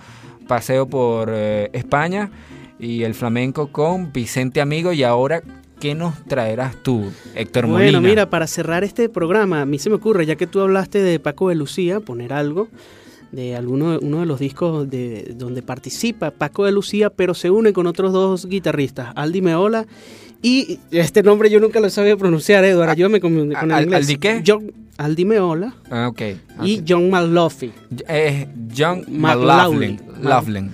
paseo 0.47 0.87
por 0.89 1.29
eh, 1.31 1.69
España 1.71 2.31
y 2.79 3.03
el 3.03 3.13
flamenco 3.13 3.67
con 3.71 4.11
Vicente 4.13 4.61
Amigo. 4.61 4.93
Y 4.93 5.03
ahora, 5.03 5.41
¿qué 5.79 5.95
nos 5.95 6.23
traerás 6.25 6.75
tú, 6.83 7.05
Héctor 7.35 7.67
Molina? 7.67 7.91
Bueno, 7.91 8.01
mira, 8.07 8.29
para 8.29 8.47
cerrar 8.47 8.83
este 8.83 9.09
programa, 9.09 9.61
a 9.61 9.65
mí 9.65 9.79
se 9.79 9.89
me 9.89 9.95
ocurre, 9.97 10.25
ya 10.25 10.35
que 10.35 10.47
tú 10.47 10.61
hablaste 10.61 11.01
de 11.01 11.19
Paco 11.19 11.49
de 11.49 11.55
Lucía, 11.55 11.99
poner 11.99 12.33
algo 12.33 12.67
de 13.31 13.55
alguno 13.55 13.99
uno 14.01 14.21
de 14.21 14.25
los 14.25 14.39
discos 14.39 14.89
de 14.89 15.35
donde 15.37 15.61
participa 15.61 16.31
Paco 16.31 16.65
de 16.65 16.71
Lucía, 16.71 17.11
pero 17.11 17.35
se 17.35 17.51
une 17.51 17.73
con 17.73 17.85
otros 17.85 18.11
dos 18.11 18.47
guitarristas, 18.47 19.13
Aldi 19.15 19.41
Meola 19.43 19.85
y 20.41 20.79
este 20.89 21.21
nombre 21.21 21.49
yo 21.51 21.59
nunca 21.59 21.79
lo 21.79 21.91
sabía 21.91 22.17
pronunciar, 22.17 22.63
Eduardo, 22.65 22.91
ayúdame 22.91 23.19
con, 23.19 23.33
con 23.53 23.71
el 23.71 23.83
inglés. 23.83 23.99
¿Aldi 24.01 24.15
qué? 24.15 24.41
John, 24.47 24.71
Aldi 24.97 25.25
Meola 25.25 25.75
Ah, 25.91 26.07
ok. 26.07 26.21
y. 26.63 26.81
John 26.87 27.11
McLaughlin. 27.11 27.71
Eh, 28.07 28.47
John 28.75 29.03
McLaughlin. 29.09 30.01
McLaughlin. 30.23 30.71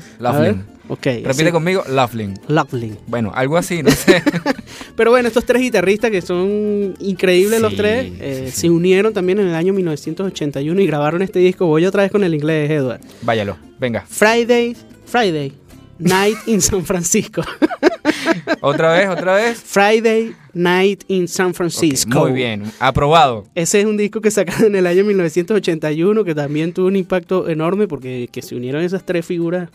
Ok. 0.87 1.05
Repite 1.23 1.51
conmigo, 1.51 1.83
Laughlin. 1.87 2.33
Laughlin. 2.47 2.97
Bueno, 3.07 3.31
algo 3.33 3.57
así, 3.57 3.81
no 3.81 3.91
sé. 3.91 4.21
Pero 4.95 5.11
bueno, 5.11 5.27
estos 5.27 5.45
tres 5.45 5.61
guitarristas 5.61 6.11
que 6.11 6.21
son 6.21 6.95
increíbles 6.99 7.61
los 7.61 7.75
tres, 7.75 8.11
eh, 8.19 8.49
sí. 8.51 8.61
se 8.61 8.69
unieron 8.69 9.13
también 9.13 9.39
en 9.39 9.47
el 9.47 9.55
año 9.55 9.73
1981 9.73 10.81
y 10.81 10.87
grabaron 10.87 11.21
este 11.21 11.39
disco. 11.39 11.65
Voy 11.65 11.85
otra 11.85 12.03
vez 12.03 12.11
con 12.11 12.23
el 12.23 12.33
inglés, 12.33 12.69
Edward. 12.69 13.01
Váyalo, 13.21 13.57
venga. 13.79 14.05
Friday, 14.07 14.75
Friday, 15.05 15.53
Night 15.97 16.37
in 16.47 16.61
San 16.61 16.85
Francisco. 16.85 17.41
Otra 18.61 18.93
vez, 18.93 19.07
otra 19.07 19.35
vez. 19.35 19.61
Friday 19.63 20.33
Night 20.53 21.03
in 21.07 21.27
San 21.27 21.53
Francisco. 21.53 22.21
muy 22.21 22.31
bien, 22.31 22.63
aprobado. 22.79 23.45
Ese 23.55 23.81
es 23.81 23.85
un 23.85 23.97
disco 23.97 24.21
que 24.21 24.31
sacaron 24.31 24.65
en 24.65 24.75
el 24.75 24.87
año 24.87 25.03
1981 25.03 26.23
que 26.23 26.35
también 26.35 26.73
tuvo 26.73 26.87
un 26.87 26.95
impacto 26.95 27.47
enorme 27.49 27.87
porque 27.87 28.29
que 28.31 28.41
se 28.41 28.55
unieron 28.55 28.81
esas 28.81 29.05
tres 29.05 29.25
figuras 29.25 29.69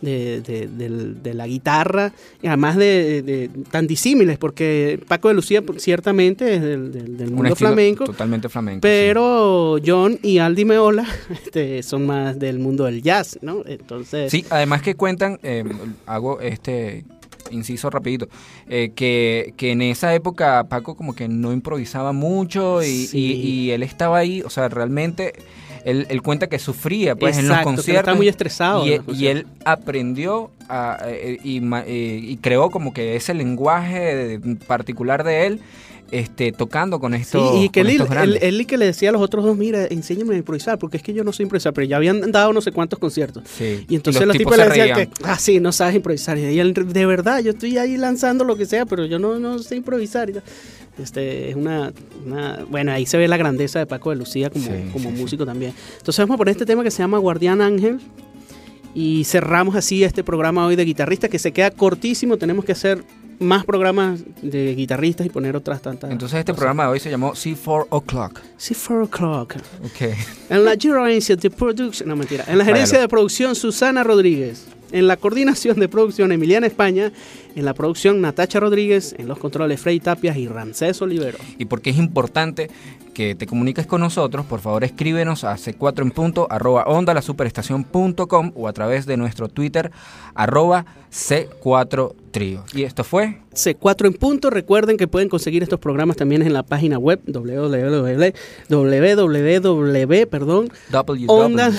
de, 0.00 0.40
de- 0.42 0.66
del- 0.68 1.22
de 1.22 1.32
la 1.34 1.46
guitarra 1.46 2.12
además 2.44 2.76
de, 2.76 3.22
de- 3.22 3.50
tan 3.70 3.86
disímiles 3.86 4.36
porque 4.38 5.00
Paco 5.08 5.28
de 5.28 5.34
Lucía 5.34 5.62
ciertamente 5.78 6.54
es 6.54 6.62
del, 6.62 6.92
del- 6.92 7.16
del 7.16 7.28
Un 7.30 7.34
mundo 7.36 7.56
flamenco 7.56 8.04
Totalmente 8.04 8.48
flamenco. 8.48 8.76
sí. 8.78 8.80
pero 8.82 9.78
John 9.84 10.18
y 10.22 10.38
Aldi 10.38 10.64
Meola 10.66 11.06
este, 11.30 11.82
son 11.82 12.06
más 12.06 12.38
del 12.38 12.58
mundo 12.58 12.84
del 12.84 13.02
jazz, 13.02 13.38
¿no? 13.42 13.62
Entonces, 13.66 14.30
Sí, 14.30 14.44
además 14.50 14.82
que 14.82 14.94
cuentan, 14.96 15.38
eh, 15.42 15.64
hago 16.06 16.40
este 16.40 17.04
inciso 17.50 17.90
rapidito, 17.90 18.28
eh, 18.68 18.90
que, 18.94 19.54
que 19.56 19.70
en 19.70 19.80
esa 19.80 20.12
época 20.14 20.64
Paco 20.68 20.96
como 20.96 21.14
que 21.14 21.28
no 21.28 21.52
improvisaba 21.52 22.12
mucho 22.12 22.82
y, 22.82 23.06
Sí. 23.06 23.18
y- 23.18 23.48
y 23.66 23.70
él 23.70 23.82
estaba 23.82 24.18
ahí, 24.18 24.42
o 24.42 24.50
sea, 24.50 24.68
realmente 24.68 25.32
él, 25.86 26.06
él 26.10 26.20
cuenta 26.20 26.48
que 26.48 26.58
sufría 26.58 27.14
pues 27.16 27.38
en 27.38 27.48
los 27.48 27.58
conciertos. 27.60 28.00
está 28.10 28.14
muy 28.14 28.28
estresado 28.28 28.84
Y, 28.86 29.00
y 29.08 29.26
él 29.28 29.46
aprendió 29.64 30.50
a- 30.68 30.98
eh, 31.06 31.38
y, 31.42 31.60
ma- 31.60 31.84
eh, 31.86 32.20
y 32.22 32.36
creó 32.38 32.70
como 32.70 32.92
que 32.92 33.16
ese 33.16 33.32
lenguaje 33.34 34.40
particular 34.66 35.24
de 35.24 35.46
él, 35.46 35.60
este, 36.10 36.52
tocando 36.52 37.00
con 37.00 37.12
Sí, 37.14 37.20
estos, 37.22 37.64
y 37.64 37.68
que 37.68 37.80
él, 37.80 38.38
él, 38.40 38.66
que 38.66 38.76
le 38.76 38.84
decía 38.86 39.08
a 39.08 39.12
los 39.12 39.20
otros 39.22 39.44
dos, 39.44 39.56
mira, 39.56 39.86
enséñame 39.86 40.34
a 40.34 40.38
improvisar, 40.38 40.78
porque 40.78 40.96
es 40.98 41.02
que 41.02 41.12
yo 41.12 41.24
no 41.24 41.32
sé 41.32 41.42
improvisar, 41.42 41.72
pero 41.72 41.84
ya 41.86 41.96
habían 41.96 42.30
dado 42.30 42.52
no 42.52 42.60
sé 42.60 42.70
cuántos 42.70 42.98
conciertos. 43.00 43.42
Sí, 43.46 43.84
Y 43.88 43.96
entonces 43.96 44.24
los, 44.24 44.36
tipos, 44.36 44.54
se 44.54 44.62
le 44.62 44.68
decían 44.68 44.88
que, 44.94 45.08
ah, 45.24 45.36
sí, 45.38 45.58
no 45.58 45.72
sabes 45.72 45.96
improvisar. 45.96 46.38
Y 46.38 46.60
él, 46.60 46.74
de 46.74 47.06
verdad, 47.06 47.40
yo 47.40 47.50
estoy 47.50 47.76
ahí 47.78 47.96
lanzando 47.96 48.44
lo 48.44 48.56
que 48.56 48.66
sea, 48.66 48.86
pero 48.86 49.04
yo 49.04 49.18
no, 49.18 49.38
no 49.40 49.58
sé 49.58 49.74
improvisar. 49.76 50.30
Este, 50.98 51.50
es 51.50 51.56
una, 51.56 51.92
una- 52.24 52.64
Bueno, 52.70 52.92
ahí 52.92 53.04
se 53.06 53.16
ve 53.18 53.28
la 53.28 53.36
grandeza 53.36 53.78
de 53.78 53.86
Paco 53.86 54.10
de 54.10 54.16
Lucía 54.16 54.50
como, 54.50 54.64
Sí, 54.64 54.70
como 54.92 55.10
sí, 55.10 55.16
sí. 55.16 55.22
músico 55.22 55.44
también. 55.46 55.72
Entonces 55.98 56.18
vamos 56.24 56.34
a 56.34 56.38
poner 56.38 56.52
este 56.52 56.66
tema 56.66 56.82
que 56.82 56.90
se 56.90 56.98
llama 56.98 57.18
Guardián 57.18 57.60
Ángel. 57.60 58.00
Y 58.94 59.24
cerramos 59.24 59.76
así 59.76 60.04
este 60.04 60.24
programa 60.24 60.64
hoy 60.66 60.74
de 60.74 60.84
guitarristas 60.86 61.28
que 61.28 61.38
se 61.38 61.52
queda 61.52 61.70
cortísimo. 61.70 62.38
Tenemos 62.38 62.64
que 62.64 62.72
hacer 62.72 63.04
más 63.38 63.66
programas 63.66 64.20
de 64.40 64.74
guitarristas 64.74 65.26
y 65.26 65.28
poner 65.28 65.54
otras 65.54 65.82
tantas. 65.82 66.10
Entonces 66.10 66.38
este 66.38 66.52
cosas. 66.52 66.60
programa 66.60 66.84
de 66.84 66.88
hoy 66.92 67.00
se 67.00 67.10
llamó 67.10 67.32
C4 67.34 67.86
O'Clock. 67.90 68.40
Sí, 68.56 68.72
four 68.72 69.02
o'clock. 69.02 69.56
Ok. 69.84 70.14
En 70.48 70.64
la 70.64 70.76
gerencia 70.80 71.36
de 71.36 71.50
producción, 71.50 72.08
no 72.08 72.16
mentira, 72.16 72.44
en 72.48 72.56
la 72.56 72.64
gerencia 72.64 72.94
Váyalo. 72.96 73.02
de 73.02 73.08
producción 73.08 73.54
Susana 73.54 74.02
Rodríguez, 74.02 74.64
en 74.92 75.06
la 75.06 75.16
coordinación 75.16 75.78
de 75.78 75.88
producción 75.88 76.32
Emiliana 76.32 76.66
España, 76.66 77.12
en 77.54 77.64
la 77.64 77.74
producción 77.74 78.20
Natacha 78.20 78.60
Rodríguez, 78.60 79.14
en 79.18 79.28
los 79.28 79.38
controles 79.38 79.80
Frey 79.80 80.00
Tapias 80.00 80.36
y 80.36 80.48
Ramsés 80.48 81.00
Olivero. 81.02 81.38
Y 81.58 81.64
porque 81.66 81.90
es 81.90 81.98
importante 81.98 82.70
que 83.14 83.34
te 83.34 83.46
comuniques 83.46 83.86
con 83.86 84.02
nosotros, 84.02 84.44
por 84.44 84.60
favor 84.60 84.84
escríbenos 84.84 85.42
a 85.44 85.54
c4 85.54 86.02
en 86.02 86.10
punto 86.10 86.46
arroba 86.50 86.84
onda 86.84 87.14
la 87.14 87.22
superestación.com 87.22 88.52
o 88.54 88.68
a 88.68 88.74
través 88.74 89.06
de 89.06 89.16
nuestro 89.16 89.48
Twitter 89.48 89.90
arroba 90.34 90.84
c4 91.10 92.14
trío. 92.30 92.62
Y 92.74 92.82
esto 92.82 93.04
fue 93.04 93.38
C4 93.54 94.06
en 94.08 94.12
punto, 94.12 94.50
recuerden 94.50 94.98
que 94.98 95.08
pueden 95.08 95.30
conseguir 95.30 95.62
estos 95.62 95.80
programas 95.80 96.18
también 96.18 96.42
en 96.42 96.52
la 96.52 96.62
página 96.62 96.98
web 96.98 97.20
www, 97.26 98.32
www, 98.68 100.26
perdón, 100.26 100.70
Onda. 101.28 101.72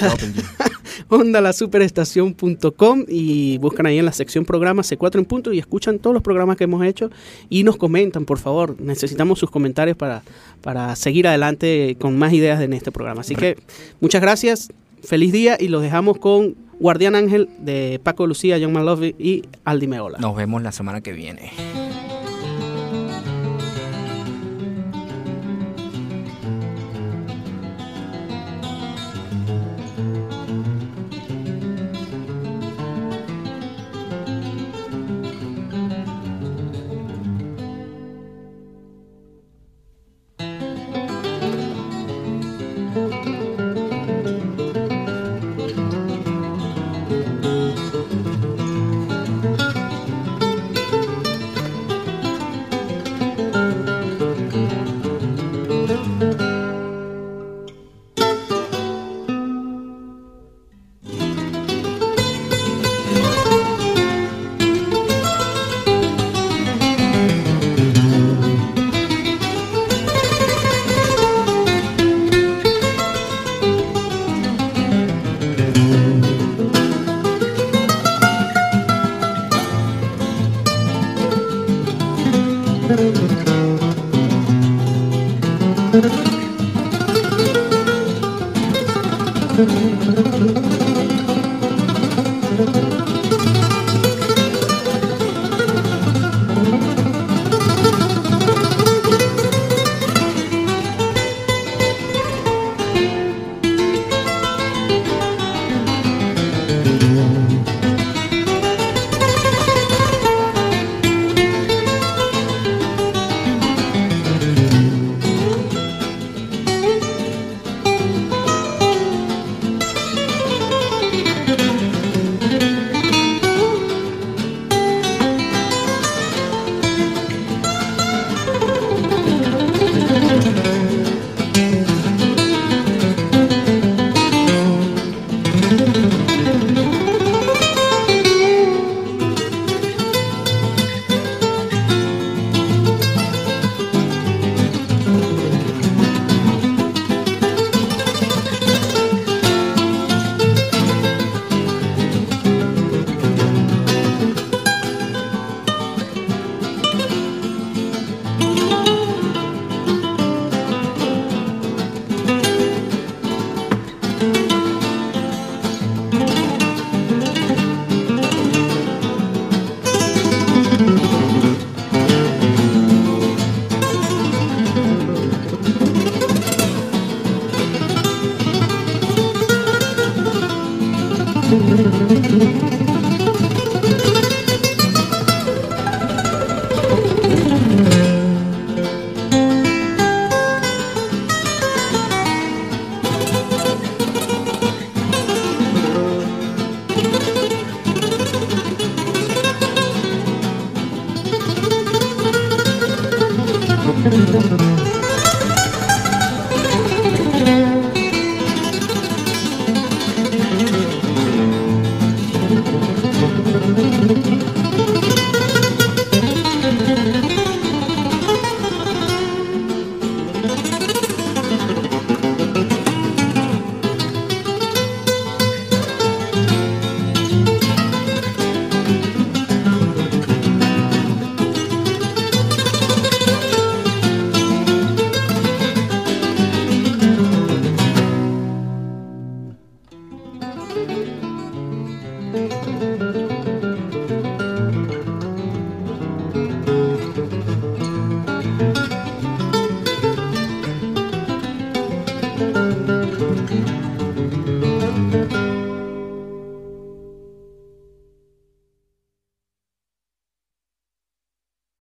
ondalasuperestación.com 1.10 3.06
y 3.08 3.58
buscan 3.60 3.86
ahí 3.86 4.00
en 4.00 4.06
la 4.06 4.12
sección 4.12 4.46
programas 4.46 4.92
C4 4.92 5.20
en 5.20 5.26
punto 5.26 5.54
y 5.54 5.60
escuchan 5.60 6.00
todos 6.00 6.14
los 6.14 6.24
programas 6.24 6.58
que 6.58 6.66
hemos 6.66 6.86
hecho 6.86 7.10
y 7.50 7.64
nos 7.64 7.78
comentan, 7.78 8.26
por 8.26 8.40
favor. 8.40 8.80
Necesitamos 8.80 9.40
sus 9.40 9.50
comentarios 9.50 9.98
para, 9.98 10.24
para 10.62 10.96
seguir 10.96 11.28
adelante 11.28 11.98
con 12.00 12.18
más 12.18 12.34
ideas 12.34 12.62
en 12.62 12.74
este 12.74 12.92
programa. 12.92 13.22
Así 13.22 13.36
que 13.36 13.58
muchas 14.00 14.22
gracias, 14.22 14.70
feliz 15.04 15.32
día 15.32 15.58
y 15.60 15.68
los 15.68 15.82
dejamos 15.82 16.18
con 16.18 16.56
Guardián 16.80 17.16
Ángel 17.16 17.50
de 17.60 18.00
Paco 18.04 18.28
Lucía, 18.28 18.58
John 18.62 18.74
Malove 18.74 19.16
y 19.18 19.44
Aldi 19.66 19.88
Meola. 19.88 20.20
Nos 20.20 20.36
vemos 20.36 20.62
la 20.62 20.72
semana 20.72 21.02
que 21.02 21.14
viene. 21.14 21.87